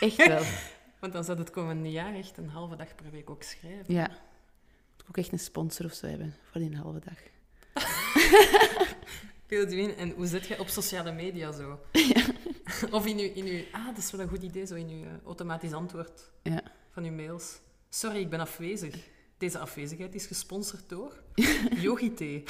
Echt 0.00 0.26
wel. 0.26 0.42
Want 1.00 1.12
dan 1.12 1.24
zou 1.24 1.38
het 1.38 1.50
komende 1.50 1.90
jaar 1.90 2.14
echt 2.14 2.36
een 2.36 2.48
halve 2.48 2.76
dag 2.76 2.94
per 2.94 3.10
week 3.10 3.30
ook 3.30 3.42
schrijven. 3.42 3.94
Ja. 3.94 4.06
Moet 4.08 5.00
ik 5.02 5.08
ook 5.08 5.16
echt 5.16 5.32
een 5.32 5.38
sponsor 5.38 5.86
of 5.86 5.92
zo 5.92 6.06
hebben 6.06 6.34
voor 6.50 6.60
die 6.60 6.76
halve 6.76 7.00
dag. 7.04 7.18
Pildwin, 9.46 9.96
en 9.96 10.10
hoe 10.10 10.26
zit 10.26 10.46
je 10.46 10.60
op 10.60 10.68
sociale 10.68 11.12
media 11.12 11.52
zo? 11.52 11.80
of 12.90 13.06
in 13.06 13.18
uw, 13.18 13.30
in 13.34 13.44
uw... 13.46 13.62
Ah, 13.72 13.86
dat 13.86 13.96
is 13.96 14.10
wel 14.10 14.20
een 14.20 14.28
goed 14.28 14.42
idee, 14.42 14.66
zo 14.66 14.74
in 14.74 14.88
uw 14.88 15.02
eh, 15.04 15.10
automatisch 15.24 15.72
antwoord 15.72 16.30
Ja. 16.42 16.62
van 16.90 17.04
uw 17.04 17.12
mails. 17.12 17.60
Sorry, 17.88 18.18
ik 18.20 18.30
ben 18.30 18.40
afwezig. 18.40 18.94
Deze 19.38 19.58
afwezigheid 19.58 20.14
is 20.14 20.26
gesponsord 20.26 20.88
door 20.88 21.12
Yogi 21.80 22.14
Thee. 22.14 22.44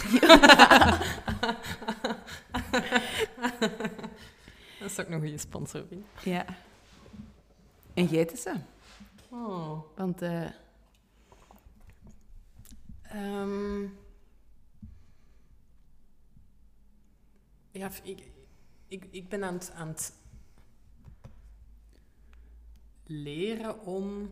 dat 4.81 4.91
zou 4.93 5.07
ik 5.07 5.09
nog 5.09 5.09
een 5.09 5.21
goede 5.21 5.39
sponsor 5.39 5.85
vinden. 5.89 6.07
Ja. 6.25 6.45
En 7.99 8.07
jij 8.07 8.25
Tessa? 8.25 8.63
Oh. 9.29 9.81
Want 9.97 10.23
eh, 10.23 10.51
Ehm. 13.03 13.83
ja, 17.71 17.91
ik, 18.03 18.31
ik, 18.89 19.07
ik 19.11 19.29
ben 19.29 19.45
aan 19.45 19.55
het, 19.55 19.71
aan 19.71 19.89
het 19.89 20.13
leren 23.07 23.81
om 23.81 24.31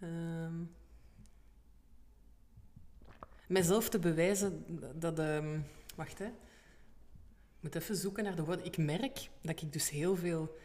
ehm, 0.00 0.62
mezelf 3.46 3.88
te 3.88 3.98
bewijzen 3.98 4.64
dat... 5.00 5.18
ehm, 5.18 5.60
wacht, 5.96 6.18
hè. 6.18 6.26
Ik 6.26 6.32
moet 7.60 7.74
even 7.74 7.96
zoeken 7.96 8.24
naar 8.24 8.36
de 8.36 8.44
woorden. 8.44 8.64
Ik 8.64 8.76
merk 8.76 9.30
dat 9.40 9.62
ik 9.62 9.72
dus 9.72 9.90
heel 9.90 10.16
veel 10.16 10.56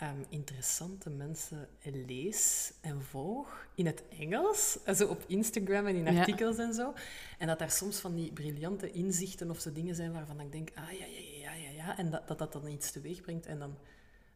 ehm, 0.00 0.22
interessante 0.28 1.10
mensen 1.10 1.68
lees 1.82 2.72
en 2.80 3.02
volg 3.02 3.66
in 3.74 3.86
het 3.86 4.02
Engels. 4.18 4.78
Also 4.84 5.06
op 5.06 5.24
Instagram 5.26 5.86
en 5.86 5.94
in 5.94 6.12
Ja. 6.12 6.18
artikels 6.18 6.58
en 6.58 6.74
zo. 6.74 6.92
En 7.38 7.46
dat 7.46 7.58
daar 7.58 7.70
soms 7.70 7.98
van 7.98 8.14
die 8.14 8.32
briljante 8.32 8.90
inzichten 8.90 9.50
of 9.50 9.60
zo 9.60 9.72
dingen 9.72 9.94
zijn 9.94 10.12
waarvan 10.12 10.40
ik 10.40 10.52
denk, 10.52 10.70
ah 10.74 10.90
ja, 10.92 11.04
ja, 11.06 11.40
ja, 11.40 11.52
ja, 11.52 11.70
ja. 11.70 11.98
En 11.98 12.10
dat 12.10 12.28
dat, 12.28 12.38
dat 12.38 12.52
dan 12.52 12.66
iets 12.68 12.90
teweeg 12.90 13.20
brengt. 13.20 13.46
En 13.46 13.58
dan 13.58 13.76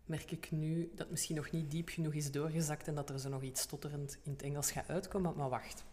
merk 0.06 0.30
ik 0.30 0.50
nu 0.50 0.90
dat 0.94 1.10
misschien 1.10 1.36
nog 1.36 1.50
niet 1.50 1.70
diep 1.70 1.88
genoeg 1.88 2.12
is 2.14 2.30
doorgezakt 2.30 2.86
en 2.88 2.94
dat 2.94 3.10
er 3.10 3.18
zo 3.18 3.28
nog 3.28 3.42
iets 3.42 3.60
stotterend 3.60 4.18
in 4.22 4.32
het 4.32 4.42
Engels 4.42 4.70
gaat 4.70 4.88
uitkomen. 4.88 5.34
Maar 5.36 5.48
wacht, 5.48 5.84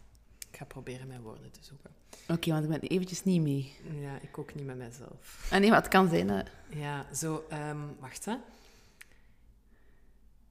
ik 0.50 0.56
ga 0.56 0.64
proberen 0.64 1.06
mijn 1.06 1.22
woorden 1.22 1.50
te 1.50 1.60
zoeken. 1.62 1.90
oké, 2.28 2.50
want 2.50 2.64
ik 2.64 2.70
ben 2.70 2.80
eventjes 2.80 3.24
niet 3.24 3.42
mee. 3.42 3.72
Ja, 4.00 4.18
ik 4.20 4.38
ook 4.38 4.54
niet 4.54 4.66
met 4.66 4.76
mezelf. 4.76 5.48
Ah 5.52 5.60
nee, 5.60 5.70
maar 5.70 5.78
het 5.80 5.88
kan 5.88 6.08
zijn 6.08 6.26
dat... 6.26 6.46
Ja, 6.68 7.06
zo, 7.14 7.44
ehm, 7.48 7.78
wacht 8.00 8.24
hè. 8.24 8.36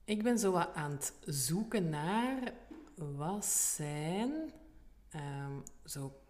Ik 0.04 0.22
ben 0.22 0.38
zo 0.38 0.52
wat 0.52 0.74
aan 0.74 0.90
het 0.90 1.14
zoeken 1.20 1.88
naar 1.88 2.52
wat 2.94 3.44
zijn 3.44 4.52
ehm, 5.08 5.60
zo 5.84 6.20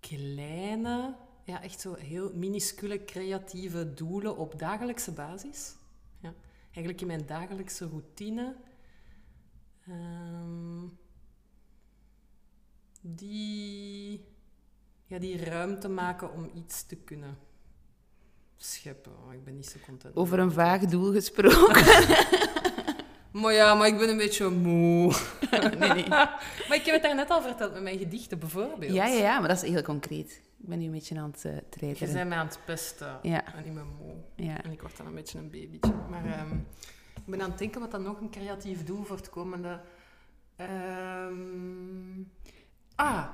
kleine, 0.00 1.16
ja, 1.44 1.62
echt 1.62 1.80
zo 1.80 1.94
heel 1.94 2.34
minuscule 2.34 3.04
creatieve 3.04 3.94
doelen 3.94 4.36
op 4.36 4.58
dagelijkse 4.58 5.12
basis. 5.12 5.74
Ja, 6.20 6.34
eigenlijk 6.64 7.00
in 7.00 7.06
mijn 7.06 7.26
dagelijkse 7.26 7.88
routine. 7.88 8.56
ehm, 9.86 10.86
die, 13.00 14.24
ja, 15.06 15.18
die 15.18 15.44
ruimte 15.44 15.88
maken 15.88 16.32
om 16.32 16.50
iets 16.54 16.86
te 16.86 16.96
kunnen 16.96 17.38
scheppen. 18.64 19.12
Oh, 19.26 19.32
ik 19.32 19.44
ben 19.44 19.56
niet 19.56 19.66
zo 19.66 19.78
content. 19.86 20.16
Over 20.16 20.38
een 20.38 20.52
vaag 20.52 20.80
doel 20.84 21.12
gesproken. 21.12 21.84
Maar 23.32 23.52
ja, 23.52 23.74
maar 23.74 23.86
ik 23.86 23.98
ben 23.98 24.08
een 24.08 24.16
beetje 24.16 24.48
moe. 24.48 25.14
nee, 25.78 25.88
nee. 25.92 26.08
Maar 26.08 26.74
ik 26.74 26.84
heb 26.84 26.94
het 26.94 27.02
daar 27.02 27.14
net 27.14 27.30
al 27.30 27.42
verteld 27.42 27.72
met 27.72 27.82
mijn 27.82 27.98
gedichten, 27.98 28.38
bijvoorbeeld. 28.38 28.92
Ja, 28.92 29.06
ja, 29.06 29.18
ja, 29.18 29.38
maar 29.38 29.48
dat 29.48 29.62
is 29.62 29.70
heel 29.70 29.82
concreet. 29.82 30.30
Ik 30.58 30.68
ben 30.68 30.78
nu 30.78 30.84
een 30.84 30.90
beetje 30.90 31.18
aan 31.18 31.30
het 31.30 31.44
uh, 31.44 31.54
Je 31.54 31.68
treiteren. 31.68 32.14
bent 32.14 32.28
mij 32.28 32.38
aan 32.38 32.46
het 32.46 32.58
pesten. 32.64 33.18
Ja. 33.22 33.54
En 33.54 33.64
ik 33.64 33.74
ben 33.74 33.86
moe. 33.98 34.14
Ja. 34.34 34.62
En 34.62 34.72
ik 34.72 34.80
word 34.80 34.96
dan 34.96 35.06
een 35.06 35.14
beetje 35.14 35.38
een 35.38 35.50
babytje. 35.50 35.92
Maar 36.10 36.24
ehm, 36.24 36.54
ik 37.14 37.26
ben 37.26 37.42
aan 37.42 37.50
het 37.50 37.58
denken 37.58 37.80
wat 37.80 37.90
dan 37.90 38.02
nog 38.02 38.20
een 38.20 38.30
creatief 38.30 38.84
doel 38.84 39.04
voor 39.04 39.16
het 39.16 39.30
komende... 39.30 39.80
Ehm, 40.56 42.22
ah, 42.94 43.26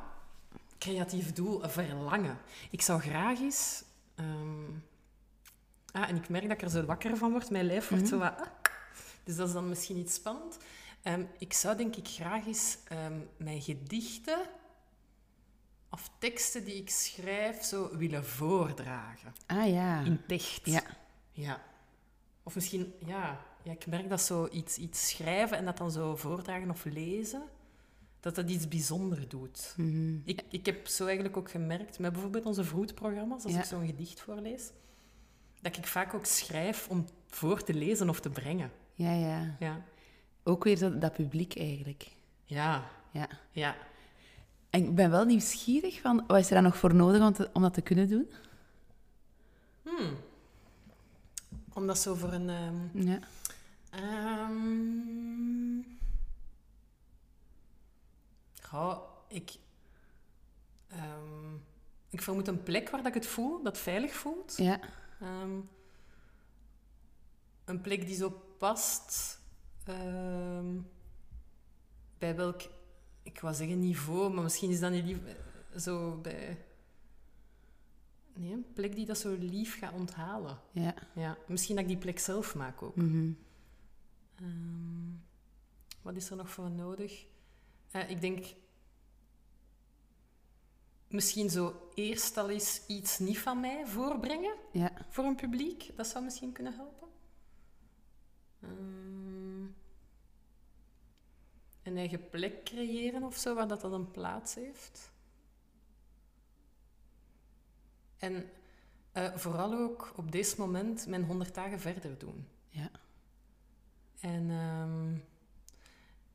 creatief 0.79 1.33
doel, 1.33 1.61
verlangen. 1.63 2.39
Ik 2.71 2.83
zou 2.83 3.01
graag 3.01 3.41
eens... 3.41 3.85
ehm, 4.15 4.71
ah, 5.97 6.09
en 6.09 6.17
ik 6.17 6.29
merk 6.29 6.43
dat 6.49 6.53
ik 6.53 6.63
er 6.63 6.71
zo 6.71 6.85
wakker 6.85 7.17
van 7.17 7.31
word. 7.31 7.51
Mijn 7.51 7.65
lijf 7.67 7.89
wordt 7.89 8.05
Mhm. 8.05 8.13
zo 8.13 8.19
wat... 8.19 8.41
ah. 8.41 8.47
Dus 9.25 9.37
dat 9.37 9.47
is 9.49 9.55
dan 9.55 9.69
misschien 9.69 9.97
iets 9.97 10.15
spannend. 10.15 10.57
Ehm, 11.03 11.25
ik 11.39 11.53
zou 11.53 11.77
denk 11.77 11.97
ik 11.97 12.09
graag 12.09 12.47
eens 12.47 12.79
ehm, 12.89 13.19
mijn 13.37 13.61
gedichten 13.63 14.39
of 15.91 16.11
teksten 16.19 16.65
die 16.65 16.75
ik 16.75 16.91
schrijf 16.91 17.65
zo 17.65 17.97
willen 17.97 18.25
voordragen. 18.25 19.33
Ah 19.47 19.69
ja. 19.71 20.01
In 20.01 20.21
dicht. 20.27 20.61
Ja. 20.67 20.83
Ja. 21.33 21.63
Of 22.43 22.55
misschien, 22.55 22.93
ja, 23.07 23.41
ja, 23.63 23.73
ik 23.73 23.87
merk 23.87 24.09
dat 24.09 24.21
zo 24.23 24.49
iets, 24.53 24.77
iets 24.79 25.09
schrijven 25.09 25.57
en 25.57 25.65
dat 25.65 25.77
dan 25.77 25.91
zo 25.91 26.17
voordragen 26.17 26.71
of 26.71 26.85
lezen, 26.85 27.43
dat 28.21 28.35
dat 28.35 28.51
iets 28.51 28.69
bijzonder 28.69 29.29
doet. 29.29 29.75
Mhm. 29.77 30.17
Ik, 30.25 30.43
ik 30.51 30.67
heb 30.67 30.87
zo 30.87 31.05
eigenlijk 31.05 31.37
ook 31.37 31.51
gemerkt, 31.51 31.99
met 31.99 32.13
bijvoorbeeld 32.13 32.47
onze 32.47 32.65
vroedprogramma's, 32.65 33.45
als 33.45 33.53
Ja. 33.53 33.59
ik 33.59 33.65
zo'n 33.65 33.87
gedicht 33.87 34.21
voorlees, 34.21 34.71
dat 35.61 35.77
ik 35.77 35.87
vaak 35.87 36.15
ook 36.15 36.25
schrijf 36.27 36.89
om 36.89 37.07
voor 37.29 37.63
te 37.63 37.75
lezen 37.75 38.09
of 38.09 38.21
te 38.21 38.31
brengen. 38.31 38.71
Ja, 38.95 39.13
ja. 39.13 39.57
Ja. 39.59 39.83
Ook 40.43 40.65
weer 40.65 40.79
dat, 40.79 41.01
dat 41.01 41.13
publiek 41.13 41.59
eigenlijk. 41.59 42.07
Ja. 42.45 42.85
Ja. 43.11 43.29
Ja. 43.51 43.77
En 44.71 44.83
ik 44.85 44.95
ben 44.95 45.11
wel 45.11 45.25
nieuwsgierig 45.25 46.01
van, 46.01 46.25
wat 46.27 46.39
is 46.39 46.49
er 46.49 46.55
dan 46.55 46.63
nog 46.63 46.77
voor 46.77 46.95
nodig 46.95 47.23
om, 47.23 47.33
te- 47.33 47.51
om 47.53 47.63
dat 47.63 47.75
te 47.75 47.81
kunnen 47.83 48.09
doen? 48.09 48.31
Hmm. 49.83 50.17
Om 51.73 51.87
dat 51.87 51.99
zo 51.99 52.15
voor 52.15 52.33
een... 52.33 52.49
ehm, 52.51 53.09
Ja. 53.09 53.19
Ehm 53.91 55.81
goh, 58.63 58.99
ik, 59.29 59.53
ehm, 60.89 61.55
ik 62.11 62.23
vermoed 62.23 62.49
een 62.49 62.63
plek 62.63 62.91
waar 62.91 62.99
dat 63.03 63.09
ik 63.09 63.15
het 63.23 63.27
voel, 63.27 63.63
dat 63.63 63.79
veilig 63.79 64.15
voelt. 64.15 64.55
Ja. 64.57 64.81
Ehm, 65.21 65.61
een 67.65 67.81
plek 67.81 68.07
die 68.07 68.17
zo 68.17 68.31
past 68.59 69.41
ehm, 69.85 70.81
bij 72.19 72.37
welk, 72.37 72.63
ik 73.23 73.41
wou 73.41 73.55
zeggen 73.55 73.81
niveau, 73.81 74.33
maar 74.35 74.43
misschien 74.43 74.71
is 74.71 74.81
dat 74.81 74.91
niet 74.91 75.05
lief, 75.05 75.25
eh, 75.25 75.79
zo 75.79 76.17
bij... 76.17 76.65
Nee, 78.35 78.53
een 78.53 78.73
plek 78.73 78.95
die 78.95 79.07
dat 79.07 79.19
zo 79.19 79.37
lief 79.39 79.79
gaat 79.79 79.93
onthalen. 79.93 80.61
Ja. 80.73 80.95
Ja, 81.15 81.39
misschien 81.47 81.75
dat 81.75 81.85
ik 81.85 81.91
die 81.91 82.01
plek 82.01 82.19
zelf 82.19 82.55
maak 82.55 82.83
ook. 82.83 82.97
Mhm. 82.97 83.33
Ehm, 84.35 85.11
wat 86.03 86.17
is 86.17 86.31
er 86.31 86.37
nog 86.37 86.51
voor 86.51 86.71
nodig? 86.71 87.27
Eh, 87.91 88.11
ik 88.11 88.21
denk 88.21 88.45
misschien 91.09 91.51
zo 91.51 91.89
eerst 91.95 92.37
al 92.37 92.51
eens 92.51 92.87
iets 92.87 93.19
niet 93.19 93.39
van 93.39 93.61
mij 93.61 93.87
voorbrengen 93.87 94.55
Ja. 94.73 94.93
voor 95.09 95.25
een 95.25 95.35
publiek. 95.35 95.97
Dat 95.97 96.07
zou 96.07 96.25
misschien 96.25 96.53
kunnen 96.53 96.75
helpen. 96.75 97.09
Ehm, 98.61 99.65
een 101.83 101.97
eigen 101.97 102.31
plek 102.31 102.65
creëren 102.65 103.23
of 103.23 103.37
zo, 103.37 103.55
waar 103.55 103.69
dat, 103.69 103.81
dat 103.81 103.93
een 103.93 104.11
plaats 104.11 104.55
heeft. 104.55 105.11
En 108.17 108.51
eh, 109.13 109.35
vooral 109.35 109.75
ook 109.75 110.13
op 110.17 110.33
dit 110.33 110.57
moment 110.57 111.07
mijn 111.07 111.25
100 111.25 111.55
dagen 111.55 111.81
verder 111.81 112.19
doen. 112.19 112.49
Ja. 112.69 112.91
En, 114.21 114.51
ehm, 114.51 115.17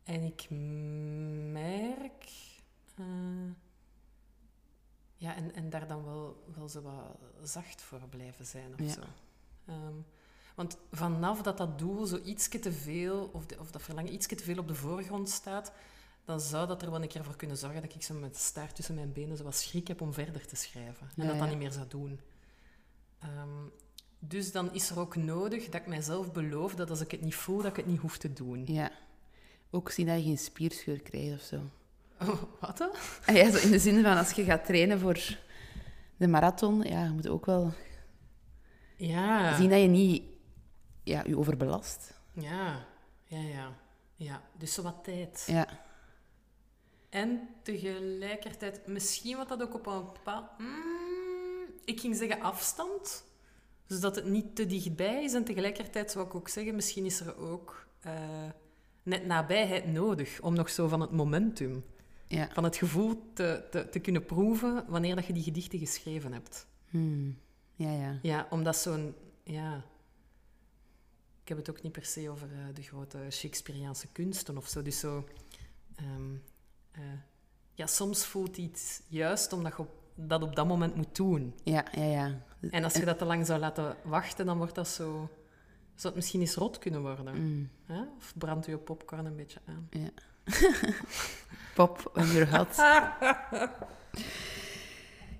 en 0.04 0.24
ik 0.24 0.50
merk... 1.52 2.32
eh, 2.96 3.06
ja, 5.22 5.36
en, 5.36 5.56
en 5.56 5.70
daar 5.70 5.88
dan 5.88 6.04
wel, 6.06 6.44
wel 6.56 6.70
zo 6.70 6.82
wat 6.82 7.18
zacht 7.44 7.82
voor 7.82 8.00
blijven 8.10 8.46
zijn 8.46 8.74
of 8.74 8.80
Ja. 8.80 8.90
zo. 8.90 9.02
Ehm, 9.66 9.96
want 10.56 10.78
vanaf 10.92 11.42
dat 11.42 11.58
dat 11.58 11.80
doel 11.80 12.06
zo 12.06 12.20
ietsje 12.24 12.60
te 12.60 12.72
veel, 12.72 13.30
of, 13.34 13.46
de, 13.46 13.60
of 13.60 13.72
dat 13.72 13.82
verlangen 13.82 14.14
ietsje 14.14 14.36
te 14.36 14.44
veel 14.44 14.58
op 14.58 14.68
de 14.68 14.76
voorgrond 14.76 15.30
staat, 15.30 15.72
dan 16.26 16.40
zou 16.42 16.68
dat 16.68 16.82
er 16.82 16.92
wel 16.92 17.02
een 17.02 17.08
keer 17.08 17.24
voor 17.24 17.36
kunnen 17.36 17.58
zorgen 17.58 17.82
dat 17.82 17.94
ik 17.94 18.04
zo 18.04 18.14
met 18.14 18.38
staart 18.38 18.76
tussen 18.76 18.96
mijn 18.96 19.14
benen 19.14 19.38
zo 19.38 19.44
wat 19.44 19.56
schrik 19.56 19.88
heb 19.88 20.02
om 20.02 20.14
verder 20.14 20.48
te 20.48 20.56
schrijven. 20.56 21.10
En 21.16 21.24
Ja, 21.24 21.28
dat 21.30 21.38
ja. 21.38 21.46
niet 21.46 21.58
meer 21.58 21.72
zou 21.72 21.88
doen. 21.88 22.20
Ehm, 23.20 23.66
dus 24.20 24.52
dan 24.52 24.74
is 24.74 24.90
er 24.90 25.00
ook 25.00 25.16
nodig 25.16 25.66
dat 25.66 25.82
ik 25.82 25.88
mijzelf 25.88 26.32
beloof 26.32 26.76
dat 26.76 26.90
als 26.90 27.02
ik 27.02 27.12
het 27.12 27.22
niet 27.22 27.36
voel, 27.36 27.58
dat 27.58 27.66
ik 27.72 27.76
het 27.76 27.86
niet 27.86 28.00
hoef 28.00 28.18
te 28.18 28.34
doen. 28.34 28.66
Ja. 28.66 28.92
Ook 29.70 29.90
zien 29.90 30.06
dat 30.08 30.18
je 30.18 30.24
geen 30.24 30.38
spierscheur 30.38 31.02
krijgt 31.02 31.34
of 31.34 31.42
zo. 31.42 31.62
Oh, 32.22 32.42
wat 32.62 32.78
dan? 32.78 32.90
Ja, 33.36 33.52
zo 33.52 33.58
in 33.58 33.72
de 33.72 33.80
zin 33.80 34.04
van 34.04 34.18
als 34.18 34.32
je 34.32 34.44
gaat 34.44 34.66
trainen 34.66 35.00
voor 35.00 35.38
de 36.18 36.28
marathon, 36.28 36.82
ja, 36.82 37.04
je 37.04 37.10
moet 37.10 37.28
ook 37.28 37.46
wel 37.46 37.74
Ja. 38.96 39.56
zien 39.56 39.70
dat 39.70 39.82
je 39.82 39.88
niet 39.88 40.24
ja, 41.04 41.24
je 41.26 41.38
overbelast. 41.38 42.20
Ja, 42.34 42.86
ja, 43.26 43.40
ja. 43.40 43.74
Ja, 44.16 44.42
dus 44.58 44.74
zo 44.74 44.82
wat 44.82 45.04
tijd. 45.04 45.44
Ja. 45.48 45.68
En 47.10 47.50
tegelijkertijd, 47.64 48.88
misschien 48.88 49.38
wat 49.38 49.50
dat 49.50 49.62
ook 49.62 49.74
op 49.74 49.86
een 49.86 50.04
bepaald... 50.14 50.46
Mm, 50.58 51.74
ik 51.86 52.00
ging 52.00 52.16
zeggen 52.16 52.42
afstand. 52.42 53.24
Dus 53.88 54.00
dat 54.00 54.16
het 54.16 54.26
niet 54.26 54.56
te 54.56 54.66
dichtbij 54.66 55.24
is. 55.24 55.34
En 55.34 55.44
tegelijkertijd 55.44 56.12
zou 56.12 56.26
ik 56.26 56.36
ook 56.36 56.48
zeggen, 56.48 56.76
misschien 56.76 57.06
is 57.06 57.20
er 57.20 57.38
ook 57.38 57.88
eh, 58.02 58.14
net 59.04 59.26
nabijheid 59.26 59.86
nodig. 59.88 60.42
Om 60.42 60.54
nog 60.54 60.70
zo 60.70 60.88
van 60.88 61.02
het 61.02 61.12
momentum, 61.12 61.84
Ja. 62.32 62.50
van 62.54 62.64
het 62.64 62.76
gevoel 62.76 63.32
te, 63.34 63.64
te, 63.72 63.90
te 63.90 64.00
kunnen 64.00 64.26
proeven 64.26 64.86
wanneer 64.88 65.16
dat 65.16 65.26
je 65.26 65.34
die 65.34 65.44
gedichten 65.44 65.80
geschreven 65.80 66.34
hebt. 66.34 66.68
Hmm. 66.90 67.38
Ja, 67.76 67.92
ja. 67.92 68.20
Ja, 68.22 68.48
omdat 68.50 68.76
zo'n... 68.78 69.16
Ja... 69.44 69.84
Ik 71.42 71.48
heb 71.48 71.58
het 71.58 71.70
ook 71.70 71.82
niet 71.84 71.92
per 71.92 72.06
se 72.06 72.30
over 72.30 72.48
eh, 72.52 72.76
de 72.76 72.82
grote 72.82 73.18
Shakespeareaanse 73.30 74.08
kunsten 74.12 74.58
of 74.58 74.68
zo. 74.68 74.82
Dus 74.82 75.00
zo... 75.00 75.28
ehm, 75.96 76.36
eh, 76.92 77.02
ja, 77.74 77.88
soms 77.88 78.26
voelt 78.26 78.58
iets 78.58 79.02
juist 79.08 79.54
omdat 79.54 79.72
je 79.72 79.80
op, 79.80 79.90
dat 80.16 80.44
op 80.44 80.56
dat 80.56 80.68
moment 80.68 80.96
moet 80.96 81.16
doen. 81.16 81.54
Ja, 81.64 81.86
ja, 81.92 82.04
ja. 82.04 82.44
En 82.72 82.84
als 82.84 82.94
je 82.94 83.06
dat 83.06 83.18
te 83.18 83.26
lang 83.26 83.46
zou 83.46 83.60
laten 83.60 83.96
wachten, 84.04 84.46
dan 84.46 84.58
wordt 84.58 84.76
dat 84.76 84.88
zo... 84.88 85.30
Zou 85.96 86.14
het 86.14 86.16
misschien 86.16 86.40
eens 86.42 86.56
rot 86.56 86.78
kunnen 86.78 87.02
worden? 87.02 87.42
Mm, 87.42 87.70
Hè? 87.86 88.02
Of 88.18 88.34
brandt 88.38 88.66
je 88.66 88.78
popcorn 88.78 89.26
een 89.26 89.36
beetje 89.36 89.60
aan? 89.66 89.88
ja. 89.90 90.10
Pop 91.76 92.12
on 92.14 92.26
your 92.32 92.58
hot. 92.58 92.76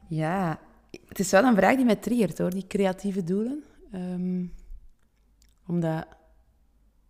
Ja, 0.08 0.60
het 1.08 1.20
is 1.20 1.32
wel 1.32 1.44
een 1.44 1.56
vraag 1.56 1.76
die 1.76 1.86
mij 1.86 1.96
triggert 1.96 2.38
hoor, 2.38 2.50
die 2.50 2.68
creatieve 2.68 3.24
doelen. 3.24 3.64
Ehm, 3.92 4.46
omdat 5.68 6.08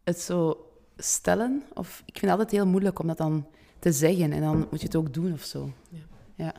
het 0.04 0.20
zo 0.20 0.66
stellen, 0.98 1.64
of 1.74 2.00
ik 2.06 2.18
vind 2.18 2.22
het 2.22 2.32
altijd 2.32 2.52
heel 2.52 2.68
moeilijk 2.68 3.00
om 3.00 3.08
dat 3.08 3.18
dan 3.18 3.48
te 3.80 3.92
zeggen 3.92 4.32
en 4.32 4.42
dan 4.42 4.58
moet 4.70 4.80
je 4.80 4.86
het 4.86 4.96
ook 4.96 5.14
doen 5.14 5.34
of 5.34 5.44
zo. 5.44 5.74
Ja. 5.90 6.00
ja. 6.36 6.54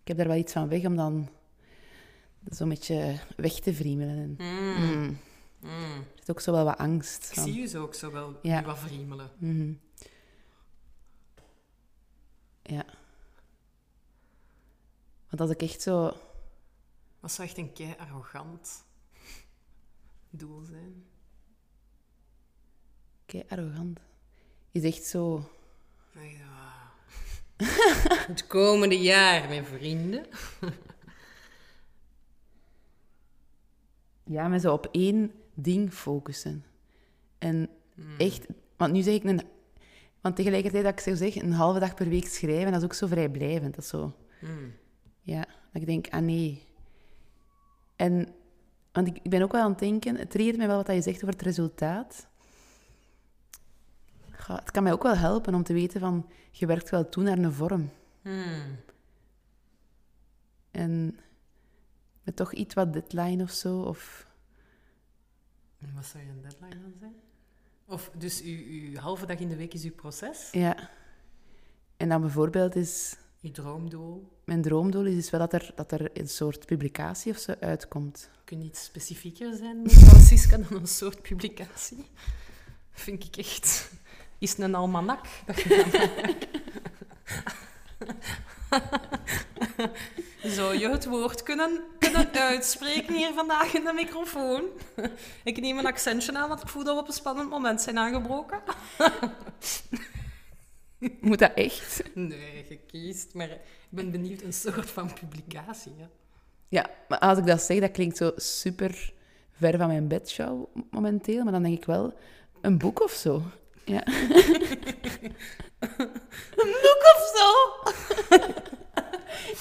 Ik 0.00 0.08
heb 0.08 0.16
daar 0.16 0.28
wel 0.28 0.36
iets 0.36 0.52
van 0.52 0.68
weg 0.68 0.84
om 0.84 0.96
dan 0.96 1.28
zo'n 2.48 2.68
beetje 2.68 3.18
weg 3.36 3.52
te 3.52 3.74
vriemelen. 3.74 4.36
Mm. 4.38 5.18
Er 5.60 6.18
zit 6.18 6.30
ook 6.30 6.40
zo 6.40 6.52
wel 6.52 6.64
wat 6.64 6.78
angst. 6.78 7.28
Ik 7.28 7.34
van. 7.34 7.44
zie 7.44 7.60
je 7.60 7.66
zo 7.66 7.82
ook 7.82 7.94
zo 7.94 8.12
wel 8.12 8.38
Ja. 8.42 8.62
wat 8.62 8.78
vriemelen. 8.78 9.30
Mhm. 9.38 9.72
Ja. 12.64 12.84
Want 15.28 15.40
als 15.40 15.50
ik 15.50 15.62
echt 15.62 15.82
zo... 15.82 16.16
Dat 17.20 17.32
zou 17.32 17.48
echt 17.48 17.58
een 17.58 17.72
kei 17.72 17.94
arrogant 17.98 18.84
doel 20.30 20.62
zijn. 20.62 21.04
Kei 23.26 23.44
arrogant. 23.48 24.00
Je 24.70 24.80
zegt 24.80 25.04
zo... 25.04 25.50
Ja. 26.12 26.92
Het 28.26 28.46
komende 28.46 28.98
jaar, 28.98 29.48
mijn 29.48 29.66
vrienden. 29.66 30.26
Ja, 34.24 34.48
me 34.48 34.58
zo 34.58 34.72
op 34.72 34.88
één 34.90 35.32
ding 35.54 35.92
focussen. 35.92 36.64
En 37.38 37.68
echt... 38.18 38.46
Want 38.76 38.92
nu 38.92 39.02
zeg 39.02 39.14
ik 39.14 39.24
een... 39.24 39.42
Want 40.24 40.36
tegelijkertijd 40.36 40.84
dat 40.84 40.92
ik 40.92 41.00
zo 41.00 41.14
zeg, 41.14 41.34
een 41.34 41.52
halve 41.52 41.78
dag 41.78 41.94
per 41.94 42.08
week 42.08 42.26
schrijven, 42.26 42.72
dat 42.72 42.80
is 42.80 42.84
ook 42.84 42.94
zo 42.94 43.06
vrijblijvend. 43.06 43.74
Dat 43.74 43.84
is 43.84 43.90
zo... 43.90 44.16
Hmm. 44.38 44.72
Ja, 45.20 45.40
dat 45.72 45.82
ik 45.82 45.86
denk, 45.86 46.08
ah 46.08 46.20
nee. 46.20 46.66
En, 47.96 48.34
want 48.92 49.06
ik, 49.06 49.18
ik 49.22 49.30
ben 49.30 49.42
ook 49.42 49.52
wel 49.52 49.62
aan 49.62 49.70
het 49.70 49.78
denken, 49.78 50.16
het 50.16 50.30
triggert 50.30 50.56
mij 50.56 50.66
wel 50.66 50.76
wat 50.76 50.94
je 50.94 51.02
zegt 51.02 51.16
over 51.16 51.28
het 51.28 51.42
resultaat. 51.42 52.26
Het 54.30 54.70
kan 54.70 54.82
mij 54.82 54.92
ook 54.92 55.02
wel 55.02 55.16
helpen 55.16 55.54
om 55.54 55.62
te 55.62 55.72
weten 55.72 56.00
van, 56.00 56.30
je 56.50 56.66
werkt 56.66 56.90
wel 56.90 57.08
toe 57.08 57.22
naar 57.22 57.38
een 57.38 57.52
vorm. 57.52 57.90
Hmm. 58.22 58.76
En 60.70 61.18
met 62.22 62.36
toch 62.36 62.52
iets 62.52 62.74
wat 62.74 62.92
deadline 62.92 63.42
of 63.42 63.50
zo, 63.50 63.80
of... 63.80 64.26
En 65.78 65.94
Wat 65.94 66.06
zou 66.06 66.24
je 66.24 66.30
een 66.30 66.42
deadline 66.42 66.80
dan 66.80 66.94
zijn? 66.98 67.14
Of 67.86 68.10
dus 68.18 68.42
uw, 68.42 68.58
uw 68.66 68.96
halve 68.96 69.26
dag 69.26 69.38
in 69.38 69.48
de 69.48 69.56
week 69.56 69.74
is 69.74 69.84
uw 69.84 69.92
proces? 69.94 70.48
Ja. 70.52 70.90
En 71.96 72.08
dan 72.08 72.20
bijvoorbeeld 72.20 72.76
is, 72.76 73.16
Uw 73.42 73.50
droomdoel? 73.50 74.32
mijn 74.44 74.62
droomdoel 74.62 75.04
is 75.06 75.14
dus 75.14 75.30
wel 75.30 75.40
dat 75.40 75.52
er, 75.52 75.70
dat 75.74 75.92
er 75.92 76.18
een 76.18 76.28
soort 76.28 76.66
publicatie 76.66 77.32
of 77.32 77.38
zo 77.38 77.54
uitkomt. 77.60 78.30
Kun 78.44 78.58
je 78.60 78.64
iets 78.64 78.84
specifieker 78.84 79.56
zijn, 79.56 79.82
mevrouw 79.82 80.20
Siska, 80.20 80.56
dan 80.56 80.80
een 80.80 80.86
soort 80.86 81.22
publicatie? 81.22 82.04
Vind 82.90 83.24
ik 83.24 83.36
echt... 83.36 83.92
Is 84.38 84.50
het 84.50 84.58
een 84.58 84.74
almanak 84.74 85.26
dat 85.46 85.60
je? 85.60 86.48
Zou 90.44 90.78
je 90.78 90.88
het 90.88 91.04
woord 91.04 91.42
kunnen, 91.42 91.80
kunnen 91.98 92.32
uitspreken 92.32 93.14
hier 93.14 93.32
vandaag 93.32 93.74
in 93.74 93.84
de 93.84 93.92
microfoon? 93.92 94.62
Ik 95.44 95.60
neem 95.60 95.78
een 95.78 95.86
accentje 95.86 96.36
aan, 96.36 96.48
want 96.48 96.62
ik 96.62 96.68
voel 96.68 96.84
dat 96.84 96.94
we 96.94 97.00
op 97.00 97.08
een 97.08 97.14
spannend 97.14 97.50
moment 97.50 97.80
zijn 97.80 97.98
aangebroken. 97.98 98.62
Moet 101.20 101.38
dat 101.38 101.54
echt? 101.54 102.02
Nee, 102.14 102.66
je 102.68 102.78
kiest, 102.86 103.34
maar 103.34 103.50
ik 103.50 103.60
ben 103.88 104.10
benieuwd 104.10 104.42
een 104.42 104.52
soort 104.52 104.90
van 104.90 105.12
publicatie. 105.12 105.92
Hè? 105.98 106.06
Ja, 106.68 106.90
maar 107.08 107.18
als 107.18 107.38
ik 107.38 107.46
dat 107.46 107.62
zeg, 107.62 107.80
dat 107.80 107.90
klinkt 107.90 108.16
zo 108.16 108.32
super 108.36 109.12
ver 109.52 109.78
van 109.78 109.86
mijn 109.86 110.08
bedshow 110.08 110.64
momenteel. 110.90 111.42
Maar 111.42 111.52
dan 111.52 111.62
denk 111.62 111.76
ik 111.76 111.84
wel, 111.84 112.14
een 112.60 112.78
boek 112.78 113.02
of 113.02 113.12
zo. 113.12 113.42
Ja. 113.84 114.06
een 116.60 116.74
boek 116.82 117.02
of 117.14 117.32
zo? 117.36 117.48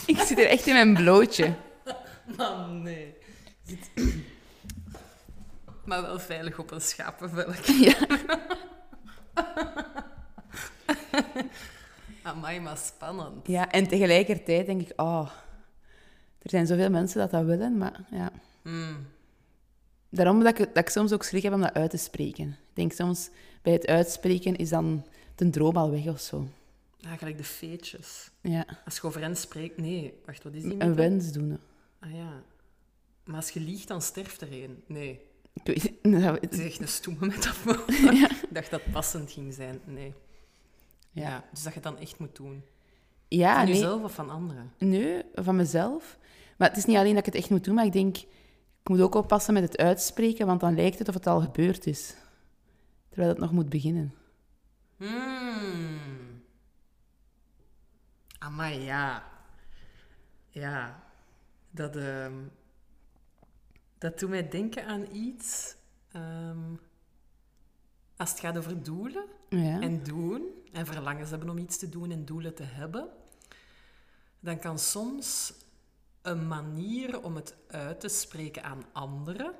Ik 0.06 0.18
zit 0.20 0.40
er 0.40 0.48
echt 0.48 0.68
in 0.68 0.74
mijn 0.74 0.94
blootje. 0.94 1.54
Oh 2.38 2.70
nee. 2.72 3.14
Maar 5.86 6.02
wel 6.02 6.20
veilig 6.20 6.60
op 6.60 6.72
een 6.72 6.82
schapenvelk. 6.82 7.56
Ja. 7.86 7.96
Amai, 12.24 12.60
maar 12.60 12.78
spannend. 12.78 13.48
ja, 13.48 13.72
en 13.72 13.88
tegelijkertijd 13.88 14.66
denk 14.66 14.82
ik, 14.82 15.02
oh, 15.02 15.30
er 16.42 16.50
zijn 16.50 16.68
zoveel 16.68 16.90
mensen 16.90 17.20
dat 17.20 17.32
dat 17.32 17.46
willen. 17.46 17.78
Maar 17.78 18.00
ja, 18.12 18.32
Mm. 18.64 19.08
daarom 20.10 20.44
dat 20.44 20.60
ik, 20.60 20.66
dat 20.74 20.78
ik 20.84 20.90
soms 20.90 21.12
ook 21.14 21.24
schrik 21.24 21.44
heb 21.44 21.54
om 21.54 21.62
dat 21.62 21.74
uit 21.74 21.90
te 21.90 21.98
spreken. 21.98 22.48
Ik 22.50 22.74
denk 22.76 22.92
soms, 22.92 23.30
bij 23.62 23.74
het 23.74 23.88
uitspreken 23.88 24.56
is 24.56 24.70
dan 24.70 25.06
de 25.36 25.50
droom 25.50 25.78
al 25.78 25.92
weg 25.92 26.08
of 26.08 26.20
zo. 26.20 26.48
Ja, 26.98 27.16
gelijk 27.16 27.38
de 27.38 27.44
feetjes. 27.44 28.30
Ja, 28.44 28.66
Als 28.86 28.96
je 28.96 29.04
over 29.04 29.22
hen 29.22 29.36
spreekt... 29.38 29.78
Nee, 29.78 30.14
wacht, 30.26 30.44
wat 30.44 30.54
is 30.54 30.64
die 30.64 30.82
een 30.82 30.96
wens 30.96 31.32
doen. 31.32 31.60
Ah 32.00 32.14
ja. 32.14 32.44
Maar 33.24 33.36
als 33.36 33.50
je 33.50 33.60
liegt, 33.60 33.88
dan 33.88 34.02
sterft 34.02 34.42
er 34.42 34.54
een. 34.64 34.84
Nee, 34.88 35.22
Ik 35.54 35.64
weet, 35.64 36.04
nou, 36.04 36.38
het 36.42 36.54
is 36.54 36.66
echt 36.66 36.80
een 36.80 36.88
stoeme 36.88 37.26
metafoor. 37.26 37.84
Ik 37.88 38.48
dacht 38.50 38.72
dat 38.72 38.82
het 38.84 38.92
passend 38.92 39.32
ging 39.32 39.54
zijn. 39.54 39.80
Nee. 39.86 40.14
Ja. 41.12 41.30
Ja. 41.30 41.44
dus 41.52 41.64
dat 41.64 41.74
je 41.74 41.80
het 41.80 41.88
dan 41.88 41.98
echt 41.98 42.20
moet 42.20 42.36
doen. 42.36 42.64
ja, 43.28 43.56
van 43.56 43.66
nee. 43.66 43.74
jezelf 43.74 44.04
of 44.04 44.14
van 44.14 44.30
anderen? 44.30 44.72
Nee, 44.78 45.24
van 45.34 45.56
mezelf. 45.56 46.18
Maar 46.58 46.68
het 46.70 46.78
is 46.78 46.86
niet 46.86 46.98
alleen 46.98 47.16
dat 47.16 47.28
ik 47.28 47.34
het 47.34 47.42
echt 47.42 47.50
moet 47.50 47.64
doen, 47.64 47.76
maar 47.76 47.86
ik 47.86 47.92
denk, 47.92 48.18
ik 48.18 48.90
moet 48.90 49.02
ook 49.02 49.16
oppassen 49.16 49.54
met 49.54 49.64
het 49.64 49.78
uitspreken, 49.78 50.46
want 50.46 50.60
dan 50.60 50.76
lijkt 50.76 51.00
het 51.00 51.08
of 51.08 51.14
het 51.14 51.28
al 51.28 51.42
gebeurd 51.42 51.86
is. 51.88 52.16
Terwijl 53.10 53.30
het 53.30 53.40
nog 53.40 53.52
moet 53.52 53.70
beginnen. 53.70 54.14
Hmm. 54.98 56.03
Amai, 58.44 58.80
ja. 58.80 59.24
Ja. 60.50 61.04
Dat, 61.72 61.96
ehm, 61.96 62.34
dat 63.98 64.20
doet 64.20 64.30
mij 64.30 64.50
denken 64.50 64.86
aan 64.86 65.16
iets. 65.16 65.76
ehm, 66.12 66.76
als 68.18 68.30
het 68.30 68.40
gaat 68.40 68.58
over 68.58 68.84
doelen 68.84 69.26
Ja. 69.50 69.80
en 69.82 70.04
doen, 70.04 70.48
en 70.72 70.86
verlangens 70.86 71.30
hebben 71.30 71.50
om 71.50 71.58
iets 71.58 71.78
te 71.78 71.90
doen 71.90 72.12
en 72.12 72.26
doelen 72.26 72.56
te 72.56 72.64
hebben, 72.64 73.10
dan 74.40 74.60
kan 74.60 74.80
soms 74.80 75.54
een 76.22 76.48
manier 76.48 77.24
om 77.24 77.36
het 77.36 77.56
uit 77.68 78.00
te 78.00 78.08
spreken 78.08 78.64
aan 78.64 78.84
anderen, 78.92 79.54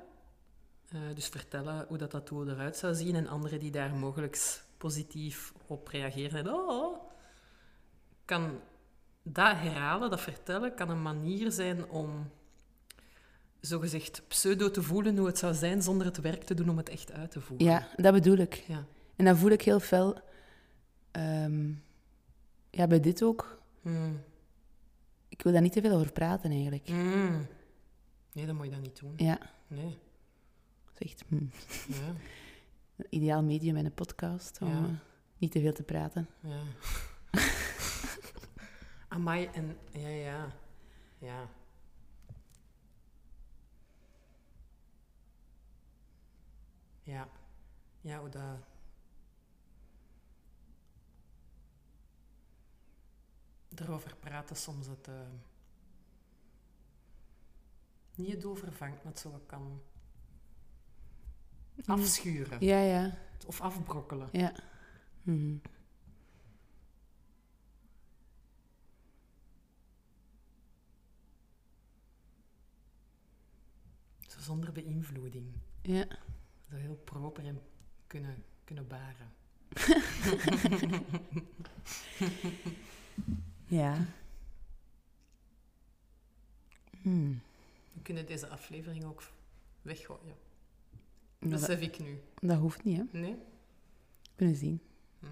eh, 0.88 1.00
dus 1.14 1.28
vertellen 1.28 1.86
hoe 1.88 1.98
dat, 1.98 2.10
dat 2.10 2.28
doel 2.28 2.48
eruit 2.48 2.76
zou 2.76 2.94
zien 2.94 3.14
en 3.16 3.28
anderen 3.28 3.58
die 3.58 3.70
daar 3.70 3.94
mogelijk 3.94 4.62
positief 4.78 5.52
op 5.66 5.88
reageren 5.88 6.38
en 6.38 6.52
oh, 6.52 7.10
kan 8.24 8.60
dat 9.26 9.56
herhalen, 9.56 10.10
dat 10.10 10.20
vertellen, 10.20 10.74
kan 10.74 10.90
een 10.90 11.02
manier 11.02 11.52
zijn 11.52 11.88
om 11.88 12.30
zogezegd 13.60 14.22
pseudo 14.28 14.70
te 14.70 14.82
voelen 14.82 15.16
hoe 15.16 15.26
het 15.26 15.38
zou 15.38 15.54
zijn 15.54 15.82
zonder 15.82 16.06
het 16.06 16.20
werk 16.20 16.42
te 16.44 16.54
doen 16.54 16.68
om 16.68 16.76
het 16.76 16.88
echt 16.88 17.12
uit 17.12 17.30
te 17.30 17.40
voeren. 17.40 17.66
ja, 17.66 17.88
dat 17.96 18.12
bedoel 18.12 18.36
ik. 18.36 18.54
Ja. 18.54 18.84
En 19.16 19.24
dan 19.24 19.36
voel 19.36 19.50
ik 19.50 19.62
heel 19.62 19.80
fel... 19.80 20.20
ehm, 21.10 21.72
ja, 22.70 22.86
bij 22.86 23.00
dit 23.00 23.22
ook. 23.22 23.62
Hmm. 23.82 24.20
Ik 25.28 25.42
wil 25.42 25.52
daar 25.52 25.62
niet 25.62 25.72
te 25.72 25.80
veel 25.80 25.96
over 25.96 26.12
praten 26.12 26.50
eigenlijk. 26.50 26.86
Hmm. 26.88 27.46
Nee, 28.32 28.46
dan 28.46 28.56
moet 28.56 28.64
je 28.64 28.70
dat 28.70 28.80
niet 28.80 28.98
doen. 29.00 29.12
Ja, 29.16 29.38
Nee. 29.66 29.98
dat 30.84 30.94
is 30.98 31.10
echt 31.10 31.24
hm, 31.28 31.44
Ja. 31.88 32.14
ideaal 33.18 33.42
medium 33.42 33.76
in 33.76 33.84
een 33.84 33.94
podcast 33.94 34.58
om 34.60 34.68
Ja. 34.68 34.74
eh, 34.74 34.84
niet 35.38 35.52
te 35.52 35.60
veel 35.60 35.72
te 35.72 35.82
praten. 35.82 36.28
Ja. 36.40 36.60
Amai, 39.14 39.46
en... 39.52 39.78
Ja, 39.92 40.08
ja. 40.08 40.52
Ja. 41.18 41.48
Ja. 47.02 47.28
Ja, 48.00 48.18
hoe 48.20 48.28
dat... 48.28 48.58
Erover 53.74 54.16
praten 54.16 54.56
soms 54.56 54.86
het... 54.86 55.08
eh, 55.08 55.14
niet 58.14 58.32
het 58.32 58.44
overvangt, 58.44 59.02
maar 59.04 59.12
het 59.12 59.20
zo 59.20 59.30
wat 59.30 59.46
kan 59.46 59.82
afschuren. 61.86 62.64
Ja, 62.64 62.78
ja, 62.80 63.18
Of 63.46 63.60
afbrokkelen. 63.60 64.28
ja. 64.32 64.52
Mhm. 65.22 65.56
Zonder 74.44 74.72
beïnvloeding. 74.72 75.46
Ja. 75.82 76.06
Zo 76.70 76.76
heel 76.76 76.96
proper 77.04 77.44
en 77.44 77.60
kunnen, 78.06 78.44
kunnen 78.64 78.86
baren. 78.86 79.32
Ja. 83.66 84.06
Hmm. 87.02 87.40
We 87.92 88.02
kunnen 88.02 88.26
deze 88.26 88.48
aflevering 88.48 89.04
ook 89.04 89.22
weggooien. 89.82 90.34
Dat, 91.38 91.50
Besef 91.50 91.80
ik 91.80 91.98
nu. 91.98 92.20
dat 92.40 92.58
hoeft 92.58 92.84
niet, 92.84 92.96
hè. 92.96 93.18
Nee? 93.18 93.36
Kunnen 94.36 94.56
zien. 94.56 94.80
Hm. 95.20 95.26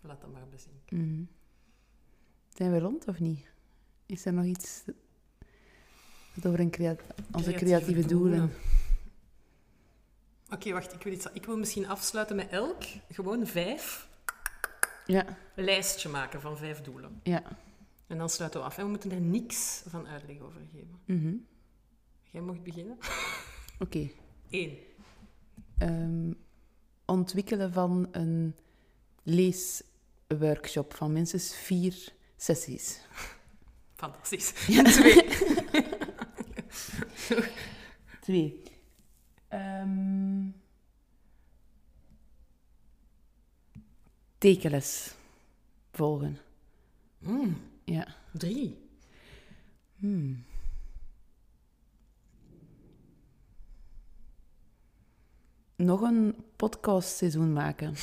Laat 0.00 0.20
dat 0.20 0.32
maar 0.32 0.48
bezinken. 0.48 0.96
Mhm. 0.96 1.24
Zijn 2.54 2.72
we 2.72 2.78
rond 2.78 3.08
of 3.08 3.20
niet? 3.20 3.46
Is 4.06 4.24
er 4.24 4.32
nog 4.32 4.44
iets 4.44 4.84
dat 6.34 6.46
over 6.46 6.60
een 6.60 6.70
crea- 6.70 6.96
onze 7.32 7.52
creatieve, 7.52 8.06
doelen? 8.06 8.52
Oké, 10.50 10.72
wacht. 10.72 10.92
Ik 10.94 11.02
wil, 11.02 11.12
iets, 11.12 11.26
ik 11.32 11.44
wil 11.44 11.58
misschien 11.58 11.86
afsluiten 11.88 12.36
met 12.36 12.48
elk, 12.50 12.82
gewoon 13.10 13.46
vijf, 13.46 14.08
Ja, 15.06 15.38
lijstje 15.56 16.08
maken 16.08 16.40
van 16.40 16.56
vijf 16.56 16.80
doelen. 16.80 17.20
ja. 17.22 17.42
En 18.06 18.18
dan 18.18 18.30
sluiten 18.30 18.60
we 18.60 18.66
af. 18.66 18.78
En 18.78 18.84
we 18.84 18.90
moeten 18.90 19.10
er 19.12 19.20
niks 19.20 19.82
van 19.88 20.06
uitleg 20.08 20.40
over 20.40 20.60
geven. 20.72 20.98
Mhm. 21.04 21.34
Jij 22.30 22.40
mag 22.42 22.62
beginnen. 22.62 22.98
Oké. 23.78 24.10
Eén. 24.50 24.78
Ehm, 25.78 26.32
ontwikkelen 27.04 27.72
van 27.72 28.08
een 28.10 28.54
leesworkshop 29.22 30.94
van 30.94 31.12
minstens 31.12 31.54
vier 31.56 32.12
sessies. 32.36 33.00
Fantastisch. 33.94 34.66
Ja. 34.66 34.82
Twee. 34.92 35.24
Twee. 38.22 38.62
Ehm, 39.48 40.48
tekenles 44.38 45.14
volgen. 45.92 46.38
Mm, 47.18 47.60
Ja. 47.84 48.16
drie. 48.32 48.78
Hmm. 49.96 50.44
Nog 55.76 56.00
een 56.00 56.34
podcastseizoen 56.56 57.52
maken. 57.52 57.94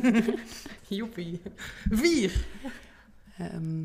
Joepie. 0.88 1.40
Vier. 1.90 2.46
Ehm, 3.38 3.84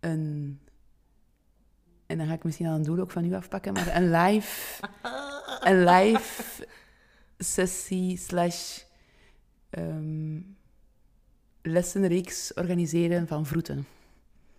een, 0.00 0.60
en 2.10 2.18
dan 2.18 2.26
ga 2.26 2.32
ik 2.32 2.44
misschien 2.44 2.66
al 2.66 2.74
een 2.74 2.82
doel 2.82 2.98
ook 2.98 3.10
van 3.10 3.24
u 3.24 3.34
afpakken, 3.34 3.72
maar 3.72 3.96
een 3.96 4.10
live, 4.10 4.82
een 5.68 5.84
live 5.84 6.66
sessie 7.38 8.16
slash 8.16 8.80
ehm, 9.70 10.40
lessenreeks 11.62 12.54
organiseren 12.54 13.26
van 13.26 13.46
vroeten. 13.46 13.86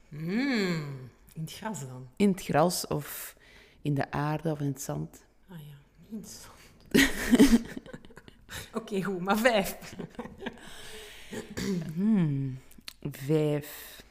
Mm, 0.09 1.09
in 1.33 1.41
het 1.41 1.51
gras 1.51 1.79
dan. 1.79 2.07
In 2.15 2.29
het 2.29 2.43
gras 2.43 2.87
of 2.87 3.35
in 3.81 3.93
de 3.93 4.11
aarde 4.11 4.51
of 4.51 4.59
in 4.59 4.67
het 4.67 4.81
zand. 4.81 5.23
Ah 5.49 5.59
ja, 5.59 5.75
niet 6.07 6.27
zo. 6.27 6.49
Oké, 8.79 9.03
goed, 9.03 9.19
maar 9.19 9.37
vijf. 9.37 9.95
Hmm, 11.93 12.59
vijf. 13.01 14.03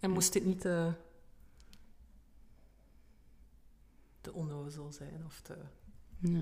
En 0.00 0.10
moest 0.10 0.32
dit 0.32 0.44
niet 0.44 0.60
te, 0.60 0.92
te 4.22 4.32
onnozel 4.32 4.92
zijn 4.92 5.22
of 5.26 5.40
te 5.40 5.56
Ja, 6.18 6.40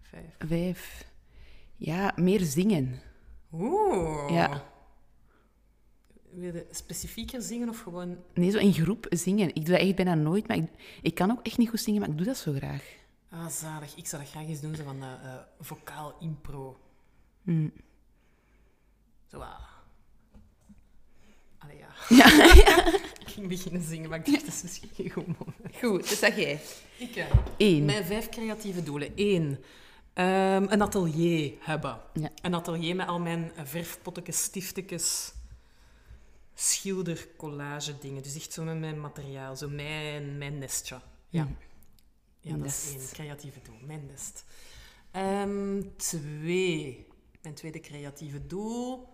vijf? 0.00 0.34
vijf. 0.38 1.10
Ja, 1.76 2.12
meer 2.16 2.40
zingen. 2.40 3.00
Oeh. 3.52 4.30
Ja. 4.30 4.70
Wil 6.30 6.54
je 6.54 6.66
specifieker 6.70 7.42
zingen 7.42 7.68
of 7.68 7.80
gewoon... 7.80 8.18
Nee, 8.34 8.50
zo 8.50 8.58
in 8.58 8.72
groep 8.72 9.06
zingen. 9.10 9.48
Ik 9.48 9.54
doe 9.64 9.74
dat 9.74 9.80
echt 9.80 9.96
bijna 9.96 10.14
nooit, 10.14 10.48
maar 10.48 10.56
ik, 10.56 10.70
ik 11.02 11.14
kan 11.14 11.30
ook 11.30 11.46
echt 11.46 11.58
niet 11.58 11.68
goed 11.68 11.80
zingen, 11.80 12.00
maar 12.00 12.10
ik 12.10 12.16
doe 12.16 12.26
dat 12.26 12.36
zo 12.36 12.52
graag. 12.52 13.00
Ah, 13.28 13.48
zalig. 13.48 13.96
Ik 13.96 14.06
zou 14.06 14.22
dat 14.22 14.30
graag 14.30 14.46
eens 14.46 14.60
doen, 14.60 14.74
zo 14.74 14.84
van 14.84 15.00
dat 15.00 15.18
eh, 15.22 15.34
vocaal 15.60 16.18
impro. 16.20 16.80
Hmm. 17.42 17.72
Zo, 19.26 19.38
ah. 19.38 19.71
Allee, 21.62 21.76
ja. 21.78 21.90
Ja, 22.16 22.86
Ik 23.26 23.28
ging 23.38 23.48
beginnen 23.48 23.82
zingen, 23.82 24.10
maar 24.10 24.18
ik 24.18 24.24
dacht, 24.26 24.44
dat 24.44 24.54
is 24.54 24.62
misschien 24.62 24.90
geen 24.94 25.10
goed 25.10 25.26
moment. 25.26 25.76
goed. 25.80 26.08
Dat 26.08 26.18
zeg 26.18 26.36
jij. 26.36 26.60
Ik, 26.96 27.16
eh, 27.16 27.26
Eén. 27.56 27.84
Mijn 27.84 28.04
vijf 28.04 28.28
creatieve 28.28 28.82
doelen. 28.82 29.12
Eén, 29.14 29.58
ehm, 30.12 30.66
een 30.68 30.82
atelier 30.82 31.52
hebben. 31.60 32.00
Ja. 32.14 32.30
Een 32.42 32.54
atelier 32.54 32.96
met 32.96 33.06
al 33.06 33.18
mijn 33.20 33.52
eh, 33.56 33.64
verfpottekes, 33.64 34.42
stiftekes, 34.42 35.32
schilder, 36.54 37.28
collage 37.36 37.98
dingen. 37.98 38.22
Dus 38.22 38.34
echt 38.36 38.52
zo 38.52 38.62
met 38.64 38.78
mijn 38.78 39.00
materiaal, 39.00 39.56
zo 39.56 39.68
mijn, 39.68 40.38
mijn 40.38 40.58
nestje. 40.58 41.00
Ja, 41.28 41.42
Mhm. 41.42 41.52
ja 42.40 42.56
dat 42.56 42.66
is 42.66 42.94
één 42.96 43.08
creatieve 43.12 43.58
doel, 43.62 43.76
mijn 43.86 44.06
nest. 44.06 44.44
Ehm, 45.10 45.82
twee, 45.96 47.06
mijn 47.42 47.54
tweede 47.54 47.80
creatieve 47.80 48.46
doel. 48.46 49.08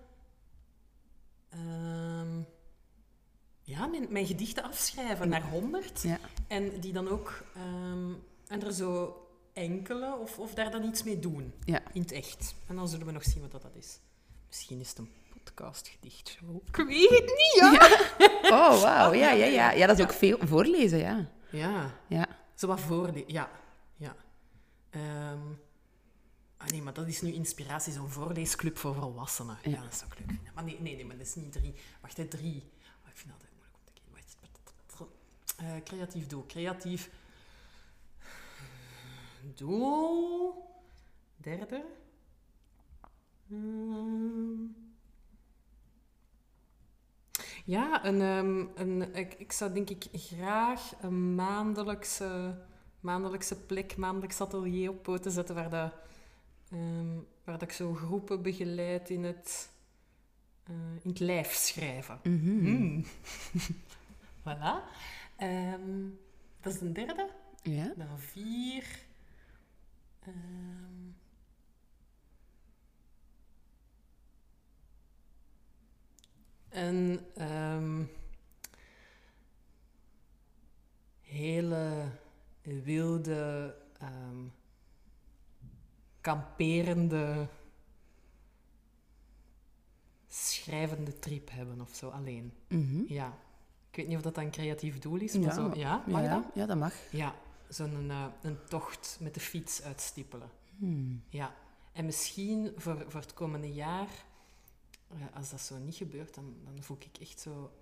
Ehm, 1.51 2.41
ja, 3.63 3.87
mijn, 3.87 4.07
mijn 4.11 4.27
gedichten 4.27 4.63
afschrijven 4.65 5.29
naar 5.29 5.43
100. 5.51 6.03
Ja. 6.03 6.19
En 6.47 6.81
die 6.81 6.93
dan 6.93 7.09
ook... 7.09 7.43
ehm, 7.55 8.13
en 8.47 8.63
er 8.65 8.73
zo 8.73 9.23
enkele, 9.53 10.17
of, 10.17 10.39
of 10.39 10.55
daar 10.55 10.71
dan 10.71 10.85
iets 10.85 11.03
mee 11.03 11.19
doen. 11.19 11.53
Ja. 11.65 11.81
In 11.93 12.01
het 12.01 12.13
echt. 12.13 12.55
En 12.67 12.77
dan 12.77 12.89
zullen 12.89 13.07
we 13.07 13.13
nog 13.13 13.25
zien 13.25 13.43
wat 13.51 13.63
dat 13.63 13.75
is. 13.75 13.99
Misschien 14.47 14.81
is 14.81 14.89
het 14.89 14.99
een 14.99 15.11
podcastgedichtshow. 15.33 16.57
Ik 16.67 16.77
weet 16.77 17.09
het 17.11 17.25
niet, 17.25 17.53
ja. 17.61 17.89
Oh, 18.59 18.83
wauw. 18.83 19.13
Ja, 19.13 19.31
ja, 19.33 19.45
ja. 19.47 19.71
Ja, 19.71 19.87
dat 19.87 19.99
is 19.99 20.05
ook 20.05 20.13
veel 20.13 20.39
voorlezen, 20.41 20.99
ja. 20.99 21.29
Ja, 21.51 21.95
Ja. 22.09 22.27
zo 22.55 22.67
wat 22.67 22.81
voorlezen. 22.81 23.33
Ja, 23.33 23.51
ja. 23.97 24.17
Ehm, 24.91 25.39
ah 26.59 26.67
nee, 26.69 26.83
maar 26.83 26.93
dat 26.95 27.07
is 27.07 27.21
nu 27.21 27.33
inspiratie, 27.33 27.93
zo'n 27.93 28.09
voorleesclub 28.09 28.79
voor 28.79 28.95
volwassenen. 28.95 29.59
Ja, 29.63 29.71
Ja. 29.71 29.83
dat 29.83 29.95
zou 29.95 30.11
ik 30.13 30.19
leuk 30.19 30.29
vinden. 30.29 30.53
Maar 30.55 30.65
nee, 30.65 30.81
nee, 30.81 30.95
nee, 30.95 31.05
maar 31.07 31.17
dat 31.17 31.27
is 31.27 31.35
niet 31.35 31.53
drie. 31.53 31.75
Wacht, 32.01 32.17
hè, 32.17 32.27
drie. 32.27 32.63
Oh, 33.05 33.11
ik 33.11 33.17
vind 33.17 33.29
dat 33.33 33.41
altijd 33.41 33.53
moeilijk 33.57 33.77
om 33.79 33.93
te. 33.95 34.01
Wacht. 34.13 35.57
Eh, 35.57 35.83
creatief 35.85 36.27
doel. 36.27 36.47
Creatief 36.47 37.11
doel. 39.55 40.67
Derde. 41.37 41.85
Ehm. 43.51 44.87
Ja, 47.65 48.05
een, 48.05 48.21
ehm, 48.21 48.67
een, 48.75 49.15
ik, 49.15 49.35
ik 49.35 49.53
zou 49.53 49.73
denk 49.73 49.91
ik 49.91 50.07
graag 50.13 50.93
een 51.01 51.35
maandelijkse, 51.35 52.59
maandelijkse 53.01 53.57
plek, 53.57 53.97
maandelijks 53.97 54.41
atelier 54.41 54.91
op 54.91 55.03
poten 55.03 55.31
zetten 55.31 55.55
waar, 55.55 55.71
dat, 55.71 55.93
ehm, 56.71 57.17
waar 57.45 57.59
dat 57.59 57.63
ik 57.63 57.73
zo 57.73 57.95
groepen 57.95 58.43
begeleid 58.43 59.11
in 59.11 59.25
het, 59.25 59.71
eh, 60.65 60.75
in 61.03 61.11
het 61.11 61.21
lijf 61.21 61.53
schrijven. 61.53 62.21
Mhm. 62.23 62.71
Mm. 62.71 63.05
voilà. 64.45 64.75
Ehm, 65.37 66.09
dat 66.61 66.75
is 66.75 66.81
een 66.81 66.93
derde. 66.93 67.31
Ja. 67.63 67.93
Dan 67.97 68.19
vier. 68.19 69.07
Ehm. 70.21 70.89
een 76.71 77.21
ehm, 77.35 78.05
hele 81.21 82.09
wilde, 82.63 83.75
ehm, 83.99 84.47
kamperende, 86.29 87.49
schrijvende 90.27 91.19
trip 91.19 91.51
hebben 91.51 91.81
of 91.81 91.95
zo 91.95 92.09
alleen. 92.09 92.53
Mhm. 92.69 93.03
Ja. 93.07 93.39
Ik 93.91 93.97
weet 93.97 94.07
niet 94.07 94.17
of 94.17 94.23
dat 94.23 94.37
een 94.37 94.51
creatief 94.51 94.99
doel 94.99 95.17
is, 95.17 95.33
maar 95.33 95.43
Ja, 95.43 95.55
zo... 95.55 95.71
Ja, 95.75 96.05
mag 96.07 96.23
ja, 96.23 96.35
dat? 96.35 96.45
ja, 96.55 96.67
dat 96.67 96.77
mag. 96.77 96.95
Ja, 97.11 97.35
zo'n 97.69 98.11
eh, 98.11 98.27
een 98.43 98.59
tocht 98.69 99.19
met 99.21 99.35
de 99.35 99.41
fiets 99.41 99.83
uitstippelen. 99.83 100.51
Hmm. 100.77 101.23
Ja. 101.29 101.55
En 101.93 102.05
misschien 102.05 102.73
voor, 102.77 103.05
voor 103.09 103.21
het 103.21 103.35
komende 103.35 103.73
jaar, 103.73 104.09
als 105.35 105.51
dat 105.51 105.61
zo 105.61 105.79
niet 105.79 105.95
gebeurt, 105.95 106.35
dan, 106.35 106.57
dan 106.65 106.83
voel 106.83 106.97
ik 107.01 107.21
echt 107.21 107.41
zo 107.41 107.73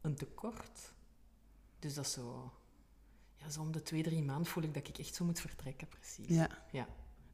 een 0.00 0.14
tekort. 0.14 0.92
Dus 1.78 1.94
dat 1.94 2.04
is 2.04 2.12
zo... 2.12 2.52
Ja, 3.36 3.50
zo 3.50 3.60
om 3.60 3.72
de 3.72 3.82
twee, 3.82 4.02
drie 4.02 4.22
maanden 4.22 4.46
voel 4.46 4.62
ik 4.62 4.74
dat 4.74 4.88
ik 4.88 4.98
echt 4.98 5.14
zo 5.14 5.24
moet 5.24 5.40
vertrekken, 5.40 5.88
precies. 5.88 6.28
Ja. 6.28 6.48
Ja. 6.70 6.86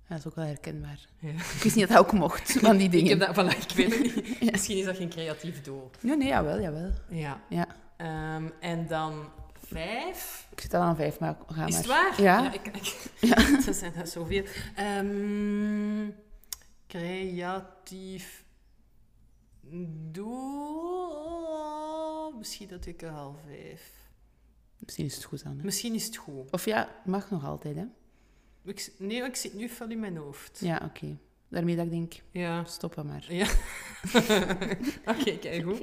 Ja, 0.09 0.15
dat 0.15 0.19
is 0.19 0.27
ook 0.27 0.35
wel 0.35 0.45
herkenbaar. 0.45 0.99
Ja. 1.19 1.29
Ik 1.29 1.61
wist 1.63 1.77
niet 1.77 1.89
dat 1.89 1.97
dat 1.97 2.07
ook 2.07 2.13
mocht, 2.13 2.53
van 2.53 2.77
die 2.77 2.87
Ik, 2.91 2.93
dingen. 2.93 3.19
heb 3.21 3.35
dat, 3.35 3.45
voilà, 3.55 3.57
ik 3.59 3.73
weet 3.73 3.93
het 3.99 4.03
niet. 4.41 4.41
Misschien 4.53 4.79
is 4.79 4.85
dat 4.85 4.97
geen 4.97 5.09
creatief 5.09 5.63
doel. 5.63 5.91
Nee, 6.01 6.17
nee, 6.17 6.29
jawel, 6.29 6.61
jawel. 6.61 6.91
Ja. 7.09 7.41
Ja. 7.49 7.67
Ehm, 7.97 8.49
en 8.61 8.87
dan 8.87 9.29
vijf. 9.67 10.49
Ik 10.51 10.61
zit 10.61 10.75
al 10.75 10.81
aan 10.81 10.97
vijf, 10.97 11.19
maar 11.19 11.37
ga 11.47 11.67
Is 11.67 11.77
het 11.77 11.87
maar. 11.87 12.11
waar? 12.11 12.23
Ja. 12.23 12.53
ik, 12.53 12.67
ik, 12.67 12.97
er 13.67 13.75
zijn 13.75 13.95
er 13.95 14.07
zoveel. 14.07 14.45
Ehm, 14.77 16.11
creatief 16.87 18.45
doel. 21.09 22.33
Misschien 22.39 22.69
dat 22.69 22.87
ik 22.87 23.03
er 23.03 23.11
al 23.11 23.37
vijf. 23.47 23.93
Misschien 24.79 25.05
is 25.05 25.15
het 25.15 25.25
goed 25.25 25.45
aan. 25.45 25.59
Hè? 25.59 25.65
Misschien 25.65 25.95
is 25.95 26.05
het 26.07 26.17
goed. 26.17 26.51
Of 26.51 26.65
ja, 26.65 26.89
mag 27.05 27.31
nog 27.31 27.45
altijd, 27.45 27.77
hè? 27.77 27.85
Ik, 28.65 28.93
nee, 28.99 29.23
ik 29.25 29.37
zit 29.37 29.55
nu 29.55 29.69
veel 29.69 29.91
in 29.91 30.01
mijn 30.01 30.17
hoofd. 30.17 30.61
Ja, 30.61 30.81
oké. 30.85 31.17
Daarmee 31.49 31.77
dat 31.77 31.85
ik 31.85 31.91
denk, 31.91 32.15
Ja. 32.31 32.65
stoppen 32.65 33.07
maar. 33.07 33.25
Ja. 33.29 33.47
Oké, 35.13 35.39
kijk 35.39 35.63
goed. 35.63 35.83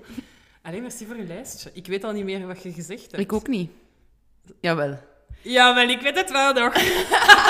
Alleen 0.62 0.82
merci 0.82 1.06
voor 1.06 1.16
je 1.16 1.24
lijstje. 1.24 1.70
Ik 1.74 1.88
weet 1.88 2.04
al 2.04 2.12
niet 2.12 2.24
meer 2.24 2.48
wat 2.48 2.64
je 2.64 2.74
gezegd 2.74 3.12
hebt. 3.12 3.24
Ik 3.24 3.34
ook 3.34 3.48
niet. 3.48 3.72
Jawel. 4.60 4.98
Ja, 5.42 5.74
maar 5.74 5.90
ik 5.90 6.02
weet 6.02 6.16
het 6.16 6.32
wel 6.32 6.54
nog. 6.54 6.74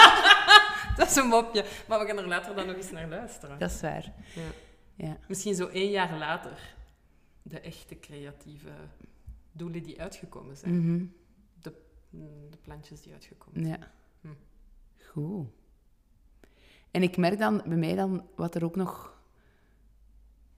dat 0.97 1.07
is 1.09 1.15
een 1.15 1.27
mopje. 1.27 1.65
Maar 1.87 1.99
we 1.99 2.05
gaan 2.05 2.17
er 2.17 2.27
later 2.27 2.55
dan 2.55 2.67
nog 2.67 2.75
eens 2.75 2.91
naar 2.91 3.07
luisteren. 3.07 3.59
Dat 3.59 3.71
is 3.71 3.81
waar. 3.81 4.13
Ja. 4.35 4.41
Ja. 5.05 5.17
Misschien 5.27 5.55
zo 5.55 5.67
één 5.67 5.89
jaar 5.89 6.17
later. 6.17 6.57
De 7.41 7.59
echte 7.59 7.99
creatieve 7.99 8.69
doelen 9.51 9.83
die 9.83 10.01
uitgekomen 10.01 10.57
zijn. 10.57 10.79
Mhm. 10.79 11.05
De, 11.61 11.73
de 12.49 12.57
plantjes 12.61 13.01
die 13.01 13.13
uitgekomen 13.13 13.63
zijn. 13.65 13.77
Ja. 13.79 13.91
En 16.91 17.03
ik 17.03 17.17
merk 17.17 17.39
dan 17.39 17.61
bij 17.65 17.77
mij 17.77 17.95
dan 17.95 18.25
wat 18.35 18.55
er 18.55 18.63
ook 18.63 18.75
nog... 18.75 19.13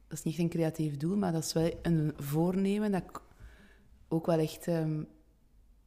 Dat 0.08 0.18
is 0.18 0.24
niet 0.24 0.38
een 0.38 0.50
creatief 0.50 0.98
doel, 0.98 1.18
maar 1.18 1.32
dat 1.32 1.44
is 1.44 1.54
wel 1.54 1.72
een 1.82 2.14
voornemen 2.18 2.92
dat 2.92 3.04
ik 3.04 3.22
ook 4.08 4.26
wel 4.26 4.40
echt 4.40 4.68
ehm, 4.68 5.04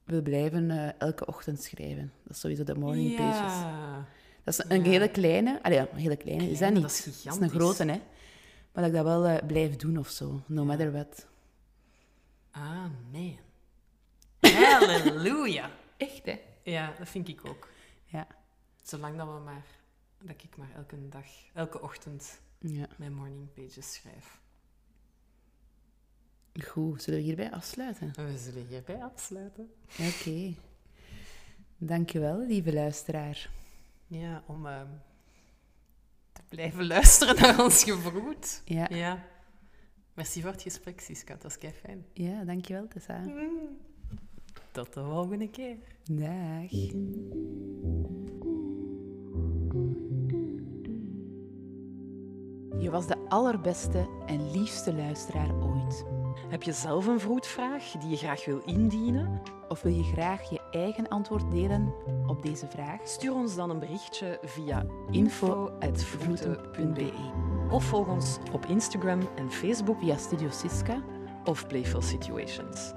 wil 0.04 0.22
blijven 0.22 0.70
eh, 0.70 0.88
elke 0.98 1.26
ochtend 1.26 1.62
schrijven. 1.62 2.12
Dat 2.22 2.35
is 2.35 2.40
sowieso 2.40 2.64
de 2.64 2.74
morning 2.74 3.16
pages. 3.16 3.62
Dat 4.44 4.54
is 4.59 4.64
een 4.76 4.85
Ja. 4.85 4.90
hele 4.90 5.09
kleine... 5.11 5.62
Allee, 5.62 5.78
een 5.78 5.96
hele 5.96 6.16
kleine 6.16 6.50
is 6.50 6.59
dat 6.59 6.72
niet. 6.72 6.83
dat 6.83 6.90
is 6.90 7.22
Dat 7.22 7.35
is 7.35 7.40
een 7.40 7.50
grote, 7.50 7.83
hè. 7.85 8.00
Maar 8.72 8.83
dat 8.83 8.87
ik 8.87 8.92
dat 8.92 9.04
wel 9.04 9.26
eh, 9.26 9.46
blijf 9.46 9.76
doen 9.76 9.98
of 9.98 10.09
zo, 10.09 10.40
no 10.46 10.61
Ja. 10.61 10.66
matter 10.66 10.92
what. 10.92 11.26
Amen. 12.50 13.37
Halleluja. 14.40 15.70
Echt, 15.96 16.24
hè? 16.24 16.40
Ja, 16.62 16.94
dat 16.98 17.09
vind 17.09 17.28
ik 17.28 17.40
ook. 17.48 17.68
Ja. 18.04 18.26
Zolang 18.82 19.16
dat, 19.16 19.26
we 19.26 19.38
maar, 19.44 19.64
dat 20.18 20.42
ik 20.42 20.56
maar 20.56 20.70
elke 20.76 21.08
dag, 21.08 21.26
elke 21.54 21.80
ochtend 21.82 22.40
Ja. 22.58 22.86
mijn 22.96 23.14
morning 23.14 23.52
pages 23.54 23.92
schrijf. 23.92 24.40
Goed, 26.64 27.02
zullen 27.02 27.18
we 27.18 27.24
hierbij 27.24 27.50
afsluiten? 27.52 28.12
En 28.16 28.26
we 28.26 28.38
zullen 28.38 28.66
hierbij 28.66 29.02
afsluiten. 29.02 29.70
Oké. 29.98 30.54
Dankjewel, 31.78 32.38
lieve 32.46 32.72
luisteraar. 32.72 33.50
Ja, 34.06 34.42
om 34.46 34.66
ehm, 34.66 34.86
te 36.32 36.40
blijven 36.48 36.86
luisteren 36.86 37.40
naar 37.40 37.60
ons 37.64 37.84
gebroed. 37.84 38.62
Ja, 38.64 38.86
Ja. 38.90 39.24
Merci 40.14 40.40
voor 40.42 40.50
het 40.50 40.62
gesprek, 40.62 41.00
Siska. 41.00 41.32
Dat 41.34 41.42
was 41.42 41.58
kei 41.58 41.72
fijn. 41.72 42.04
ja 42.12 42.44
dankjewel, 42.44 42.88
Tessa. 42.88 43.24
Tot 44.72 44.92
de 44.92 45.02
volgende 45.04 45.48
keer. 45.50 45.76
Dag. 46.04 46.70
Je 52.80 52.90
was 52.90 53.06
de 53.06 53.16
allerbeste 53.28 54.08
en 54.26 54.50
liefste 54.50 54.94
luisteraar 54.94 55.50
ooit. 55.62 56.04
Heb 56.48 56.62
je 56.62 56.72
zelf 56.72 57.06
een 57.06 57.20
vroedvraag 57.20 57.90
die 57.90 58.10
je 58.10 58.16
graag 58.16 58.44
wil 58.44 58.60
indienen? 58.64 59.40
Of 59.68 59.82
wil 59.82 59.92
je 59.92 60.02
graag 60.02 60.50
je 60.50 60.60
eigen 60.70 61.08
antwoord 61.08 61.50
delen 61.50 61.94
op 62.26 62.42
deze 62.42 62.66
vraag? 62.66 63.00
Stuur 63.04 63.34
ons 63.34 63.56
dan 63.56 63.70
een 63.70 63.78
berichtje 63.78 64.38
via 64.42 64.86
Info@vroeten.be. 65.10 67.12
of 67.70 67.84
volg 67.84 68.08
ons 68.08 68.38
op 68.52 68.66
Instagram 68.66 69.20
en 69.36 69.50
Facebook 69.50 69.98
Via 69.98 70.16
Studio 70.16 70.48
Siska 70.50 71.02
of 71.44 71.66
Playful 71.66 72.02
Situations. 72.02 72.92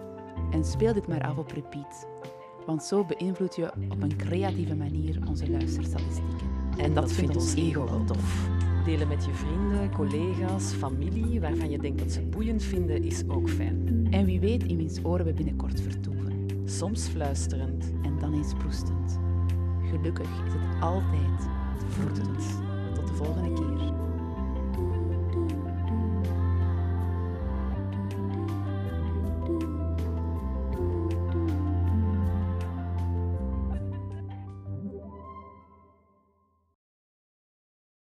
en 0.51 0.65
speel 0.65 0.93
dit 0.93 1.07
maar 1.07 1.21
af 1.21 1.37
op 1.37 1.51
repeat. 1.51 2.07
Want 2.65 2.83
zo 2.83 3.05
beïnvloed 3.05 3.55
je 3.55 3.71
op 3.89 4.01
een 4.01 4.17
creatieve 4.17 4.75
manier 4.75 5.19
onze 5.27 5.49
luisterstatistieken. 5.49 6.47
En 6.77 6.93
dat 6.93 7.11
vindt 7.11 7.35
ons 7.35 7.55
ego 7.55 7.85
wel 7.85 8.03
tof. 8.03 8.47
Delen 8.83 9.07
met 9.07 9.25
je 9.25 9.33
vrienden, 9.33 9.91
collega's, 9.91 10.73
familie, 10.73 11.39
waarvan 11.39 11.69
je 11.69 11.77
denkt 11.77 11.99
dat 11.99 12.11
ze 12.11 12.21
boeiend 12.21 12.63
vinden, 12.63 13.03
is 13.03 13.23
ook 13.27 13.49
fijn. 13.49 14.07
En 14.11 14.25
wie 14.25 14.39
weet 14.39 14.63
in 14.63 14.77
wiens 14.77 14.99
oren 15.03 15.25
we 15.25 15.33
binnenkort 15.33 15.81
vertoeven. 15.81 16.61
Soms 16.65 17.07
fluisterend, 17.07 17.93
En 18.01 18.19
dan 18.19 18.33
eens 18.33 18.53
proestend. 18.53 19.19
Gelukkig 19.89 20.29
is 20.45 20.53
het 20.53 20.81
altijd 20.81 21.49
vroetend. 21.87 22.43
Tot 22.93 23.07
de 23.07 23.13
volgende 23.13 23.53
keer. 23.53 24.12